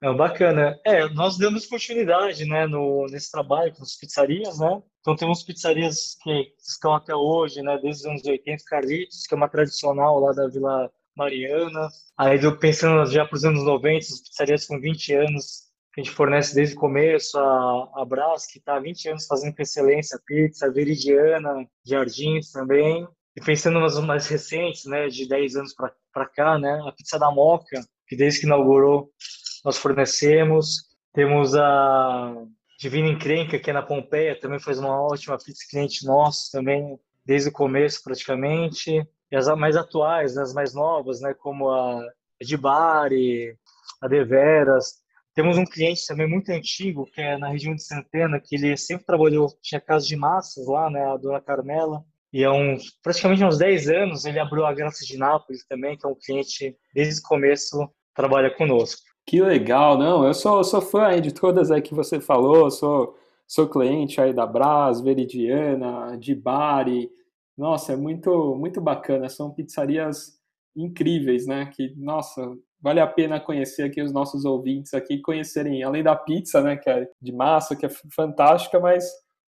é 0.02 0.12
bacana. 0.12 0.76
É, 0.84 1.08
nós 1.10 1.38
damos 1.38 1.66
continuidade, 1.66 2.44
né, 2.46 2.66
no 2.66 3.06
nesse 3.06 3.30
trabalho 3.30 3.72
com 3.72 3.82
as 3.82 3.96
pizzarias, 3.96 4.58
né? 4.58 4.82
Então 5.00 5.14
temos 5.16 5.44
pizzarias 5.44 6.16
que 6.22 6.52
estão 6.58 6.94
até 6.94 7.14
hoje, 7.14 7.62
né, 7.62 7.78
desde 7.78 8.02
os 8.02 8.06
anos 8.06 8.24
80, 8.24 8.64
Carlitos, 8.66 9.24
que 9.26 9.34
é 9.34 9.36
uma 9.36 9.48
tradicional 9.48 10.18
lá 10.18 10.32
da 10.32 10.48
Vila 10.48 10.90
Mariana. 11.16 11.88
Aí 12.18 12.42
eu 12.42 12.58
pensando 12.58 13.08
já 13.10 13.24
para 13.24 13.36
os 13.36 13.44
anos 13.44 13.64
90, 13.64 13.98
as 13.98 14.20
pizzarias 14.20 14.66
com 14.66 14.80
20 14.80 15.14
anos 15.14 15.71
que 15.92 16.00
a 16.00 16.04
gente 16.04 16.14
fornece 16.14 16.54
desde 16.54 16.74
o 16.74 16.78
começo, 16.78 17.38
a, 17.38 17.90
a 17.96 18.04
Brás, 18.04 18.46
que 18.46 18.58
está 18.58 18.76
há 18.76 18.80
20 18.80 19.10
anos 19.10 19.26
fazendo 19.26 19.54
com 19.54 19.62
excelência 19.62 20.18
pizza, 20.24 20.72
Veridiana, 20.72 21.66
Jardins 21.84 22.50
também. 22.50 23.06
E 23.36 23.40
pensando 23.40 23.80
nas 23.80 23.98
mais 24.00 24.26
recentes, 24.26 24.84
né, 24.86 25.08
de 25.08 25.28
10 25.28 25.56
anos 25.56 25.74
para 25.74 26.26
cá, 26.26 26.58
né, 26.58 26.82
a 26.86 26.92
pizza 26.92 27.18
da 27.18 27.30
Moca, 27.30 27.80
que 28.06 28.16
desde 28.16 28.40
que 28.40 28.46
inaugurou 28.46 29.10
nós 29.64 29.76
fornecemos. 29.76 30.90
Temos 31.12 31.54
a 31.54 32.34
Divina 32.78 33.08
Encrenca, 33.08 33.58
que 33.58 33.70
é 33.70 33.72
na 33.72 33.82
Pompeia, 33.82 34.38
também 34.38 34.58
faz 34.58 34.78
uma 34.78 35.00
ótima 35.00 35.38
pizza 35.38 35.64
cliente 35.70 36.06
nosso 36.06 36.50
também, 36.50 36.98
desde 37.24 37.50
o 37.50 37.52
começo 37.52 38.02
praticamente. 38.02 39.06
E 39.30 39.36
as 39.36 39.46
mais 39.56 39.76
atuais, 39.76 40.34
né, 40.34 40.42
as 40.42 40.52
mais 40.52 40.74
novas, 40.74 41.20
né, 41.20 41.34
como 41.34 41.70
a 41.70 42.02
de 42.40 42.56
Bari, 42.56 43.56
a 44.00 44.08
Deveras. 44.08 45.01
Temos 45.34 45.56
um 45.56 45.64
cliente 45.64 46.06
também 46.06 46.28
muito 46.28 46.50
antigo, 46.50 47.06
que 47.06 47.20
é 47.20 47.38
na 47.38 47.48
região 47.48 47.74
de 47.74 47.82
Santana, 47.82 48.38
que 48.38 48.54
ele 48.54 48.76
sempre 48.76 49.06
trabalhou, 49.06 49.48
tinha 49.62 49.80
casa 49.80 50.06
de 50.06 50.14
massas 50.14 50.66
lá, 50.66 50.90
né, 50.90 51.04
a 51.04 51.16
dona 51.16 51.40
Carmela. 51.40 52.04
E 52.32 52.44
há 52.44 52.52
uns, 52.52 52.98
praticamente 53.02 53.44
uns 53.44 53.58
10 53.58 53.88
anos, 53.88 54.24
ele 54.24 54.38
abriu 54.38 54.64
a 54.64 54.72
Graça 54.72 55.04
de 55.04 55.16
Nápoles 55.16 55.66
também, 55.66 55.96
que 55.96 56.06
é 56.06 56.08
um 56.08 56.14
cliente, 56.14 56.76
desde 56.94 57.20
o 57.20 57.22
começo, 57.22 57.88
trabalha 58.14 58.50
conosco. 58.50 59.02
Que 59.26 59.40
legal, 59.40 59.96
não, 59.98 60.26
eu 60.26 60.34
sou, 60.34 60.64
sou 60.64 60.80
fã 60.80 61.20
de 61.20 61.32
todas 61.32 61.70
aí 61.70 61.80
que 61.80 61.94
você 61.94 62.20
falou, 62.20 62.70
sou, 62.70 63.16
sou 63.46 63.68
cliente 63.68 64.20
aí 64.20 64.32
da 64.32 64.46
Brás, 64.46 65.00
Veridiana, 65.00 66.16
de 66.18 66.34
Bari, 66.34 67.10
nossa, 67.56 67.92
é 67.92 67.96
muito, 67.96 68.56
muito 68.56 68.80
bacana, 68.80 69.28
são 69.28 69.52
pizzarias 69.52 70.38
incríveis, 70.74 71.46
né, 71.46 71.66
que, 71.66 71.94
nossa, 71.96 72.42
vale 72.82 73.00
a 73.00 73.06
pena 73.06 73.40
conhecer 73.40 73.84
aqui 73.84 74.02
os 74.02 74.12
nossos 74.12 74.44
ouvintes 74.44 74.92
aqui, 74.92 75.20
conhecerem, 75.20 75.82
além 75.82 76.02
da 76.02 76.16
pizza, 76.16 76.60
né, 76.60 76.76
que 76.76 76.90
é 76.90 77.08
de 77.20 77.32
massa, 77.32 77.76
que 77.76 77.86
é 77.86 77.88
fantástica, 78.14 78.80
mas 78.80 79.08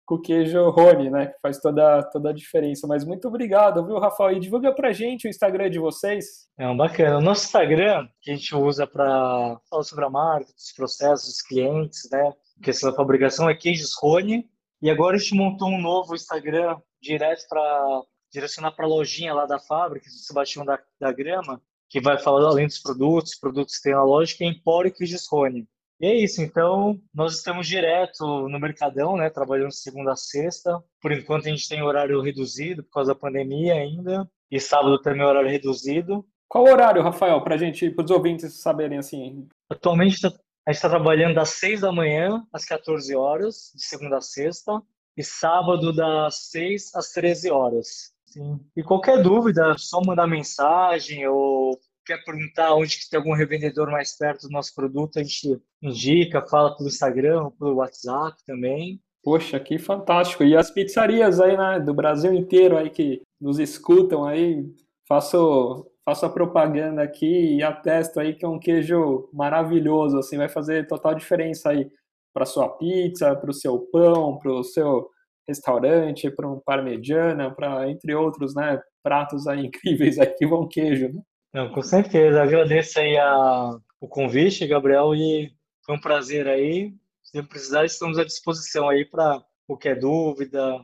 com 0.06 0.20
queijo 0.20 0.72
Rony, 0.72 1.12
né, 1.12 1.28
que 1.28 1.39
faz 1.39 1.60
toda, 1.60 2.02
toda 2.12 2.32
a 2.32 2.34
diferença. 2.34 2.88
Mas 2.88 3.06
muito 3.06 3.28
obrigado, 3.28 3.86
viu, 3.86 4.00
Rafael? 4.00 4.36
E 4.36 4.39
divulga 4.39 4.74
pra 4.74 4.92
gente 4.92 5.28
o 5.28 5.30
Instagram 5.30 5.70
de 5.70 5.78
vocês. 5.78 6.48
É 6.58 6.68
um 6.68 6.76
bacana. 6.76 7.20
O 7.20 7.22
nosso 7.22 7.46
Instagram, 7.46 8.08
que 8.20 8.32
a 8.32 8.36
gente 8.36 8.56
usa 8.56 8.88
para 8.88 9.60
falar 9.70 9.84
sobre 9.84 10.06
a 10.06 10.10
marca, 10.10 10.50
os 10.58 10.74
processos, 10.76 11.28
dos 11.28 11.42
clientes, 11.44 12.10
né, 12.12 12.34
questão 12.63 12.89
da 12.89 12.96
fabricação, 12.96 13.48
é 13.48 13.54
Queijos 13.54 13.92
Rony. 14.02 14.50
E 14.82 14.89
agora 14.89 15.15
a 15.15 15.20
gente 15.20 15.36
montou 15.36 15.68
um 15.70 15.80
novo 15.80 16.15
Instagram 16.15 16.78
direto 17.00 17.46
para 17.48 18.02
direcionar 18.34 18.72
para 18.72 18.86
a 18.86 18.89
lojinha 18.89 19.34
lá 19.34 19.46
da 19.46 19.60
fábrica, 19.60 20.08
do 20.08 20.12
Sebastião 20.12 20.65
da, 20.65 20.80
da 21.00 21.12
Grama, 21.12 21.62
que 21.89 21.99
vai 21.99 22.17
falar 22.19 22.47
além 22.47 22.67
dos 22.67 22.80
produtos, 22.80 23.36
produtos 23.36 23.78
que 23.78 23.89
é 23.89 24.47
Empório 24.47 24.93
Queijos 24.93 25.28
Rony. 25.28 25.67
E 25.99 26.06
é 26.06 26.15
isso, 26.15 26.41
então 26.41 26.97
nós 27.13 27.36
estamos 27.36 27.67
direto 27.67 28.47
no 28.47 28.60
Mercadão, 28.60 29.17
né, 29.17 29.30
trabalhando 29.30 29.73
segunda 29.73 30.13
a 30.13 30.15
sexta. 30.15 30.82
Por 31.02 31.12
enquanto 31.12 31.47
a 31.47 31.49
gente 31.49 31.67
tem 31.67 31.82
horário 31.82 32.21
reduzido 32.21 32.84
por 32.84 32.91
causa 32.91 33.13
da 33.13 33.19
pandemia 33.19 33.73
ainda, 33.73 34.30
e 34.49 34.60
sábado 34.62 35.02
também 35.02 35.25
horário 35.25 35.49
reduzido. 35.49 36.25
Qual 36.47 36.63
o 36.63 36.71
horário, 36.71 37.04
Rafael, 37.04 37.41
para 37.43 37.56
a 37.56 37.58
gente, 37.58 37.89
para 37.89 38.06
os 38.06 38.12
ouvintes 38.12 38.62
saberem 38.62 38.97
assim? 38.97 39.47
Atualmente 39.69 40.21
tá, 40.21 40.30
a 40.65 40.71
gente 40.71 40.78
está 40.78 40.89
trabalhando 40.89 41.36
das 41.36 41.49
6 41.49 41.82
da 41.82 41.91
manhã 41.91 42.45
às 42.54 42.63
14 42.63 43.13
horas, 43.15 43.71
de 43.75 43.84
segunda 43.84 44.17
a 44.17 44.21
sexta, 44.21 44.82
e 45.17 45.23
sábado 45.23 45.91
das 45.93 46.49
6 46.49 46.95
às 46.95 47.12
13 47.12 47.52
horas. 47.52 48.13
Sim. 48.30 48.60
E 48.76 48.84
qualquer 48.84 49.22
dúvida, 49.22 49.72
é 49.72 49.78
só 49.78 50.02
mandar 50.06 50.28
mensagem 50.28 51.28
ou 51.28 51.78
quer 52.06 52.24
perguntar 52.24 52.74
onde 52.74 52.98
que 52.98 53.10
tem 53.10 53.18
algum 53.18 53.34
revendedor 53.34 53.92
mais 53.92 54.18
perto 54.18 54.48
do 54.48 54.52
nosso 54.52 54.74
produto, 54.74 55.20
a 55.20 55.24
gente 55.24 55.60
indica, 55.82 56.46
fala 56.48 56.76
pelo 56.76 56.89
Instagram, 56.89 57.52
pelo 57.52 57.76
WhatsApp 57.76 58.36
também. 58.46 59.00
Poxa, 59.24 59.60
que 59.60 59.78
fantástico. 59.78 60.44
E 60.44 60.56
as 60.56 60.72
pizzarias 60.72 61.39
aí, 61.39 61.58
né, 61.58 61.80
do 61.80 61.94
Brasil 61.94 62.34
inteiro 62.34 62.78
aí 62.78 62.89
que 62.89 63.22
nos 63.39 63.60
escutam 63.60 64.26
aí, 64.26 64.65
faço, 65.08 65.86
faço 66.06 66.26
a 66.26 66.30
propaganda 66.30 67.04
aqui 67.04 67.58
e 67.58 67.63
atesto 67.63 68.20
aí 68.20 68.34
que 68.34 68.46
é 68.46 68.48
um 68.48 68.60
queijo 68.60 69.30
maravilhoso, 69.34 70.18
assim, 70.18 70.38
vai 70.38 70.50
fazer 70.50 70.88
total 70.88 71.13
diferença 71.13 71.70
aí 71.70 71.92
para 72.34 72.46
sua 72.46 72.70
pizza, 72.70 73.36
para 73.36 73.52
o 73.52 73.54
seu 73.54 73.80
pão, 73.92 74.38
para 74.38 74.52
o 74.52 74.63
seu 74.63 75.10
restaurante, 75.49 76.29
para 76.29 76.47
um 76.47 76.59
parmegiana, 76.59 77.53
para 77.53 77.89
entre 77.89 78.15
outros, 78.15 78.55
né, 78.55 78.79
pratos 79.03 79.47
aí 79.47 79.65
incríveis 79.67 80.17
aí 80.17 80.27
que 80.27 80.47
vão 80.47 80.67
queijo, 80.67 81.09
né? 81.09 81.21
Não, 81.53 81.71
com 81.71 81.81
certeza. 81.81 82.43
Agradeço 82.43 82.99
aí 82.99 83.17
a, 83.17 83.71
o 83.99 84.07
convite, 84.07 84.67
Gabriel, 84.67 85.15
e 85.15 85.51
foi 85.83 85.95
um 85.95 85.99
prazer 85.99 86.47
aí. 86.47 86.93
Se 87.23 87.41
precisar, 87.43 87.85
estamos 87.85 88.19
à 88.19 88.23
disposição 88.23 88.88
aí 88.88 89.03
para 89.03 89.41
qualquer 89.67 89.99
dúvida 89.99 90.79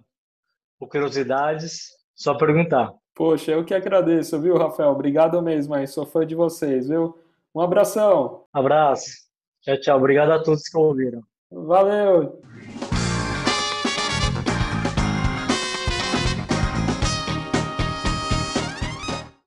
ou 0.79 0.87
curiosidades, 0.87 1.89
só 2.15 2.35
perguntar. 2.35 2.91
Poxa, 3.13 3.51
eu 3.51 3.63
que 3.63 3.73
agradeço, 3.73 4.41
viu, 4.41 4.57
Rafael? 4.57 4.89
Obrigado 4.89 5.41
mesmo 5.41 5.73
aí, 5.73 5.87
sou 5.87 6.05
fã 6.05 6.25
de 6.25 6.35
vocês, 6.35 6.89
viu? 6.89 7.17
Um 7.53 7.61
abração. 7.61 8.45
Abraço. 8.51 9.09
Tchau, 9.61 9.79
tchau. 9.79 9.97
Obrigado 9.97 10.31
a 10.31 10.43
todos 10.43 10.67
que 10.67 10.77
ouviram. 10.77 11.21
Valeu. 11.49 12.41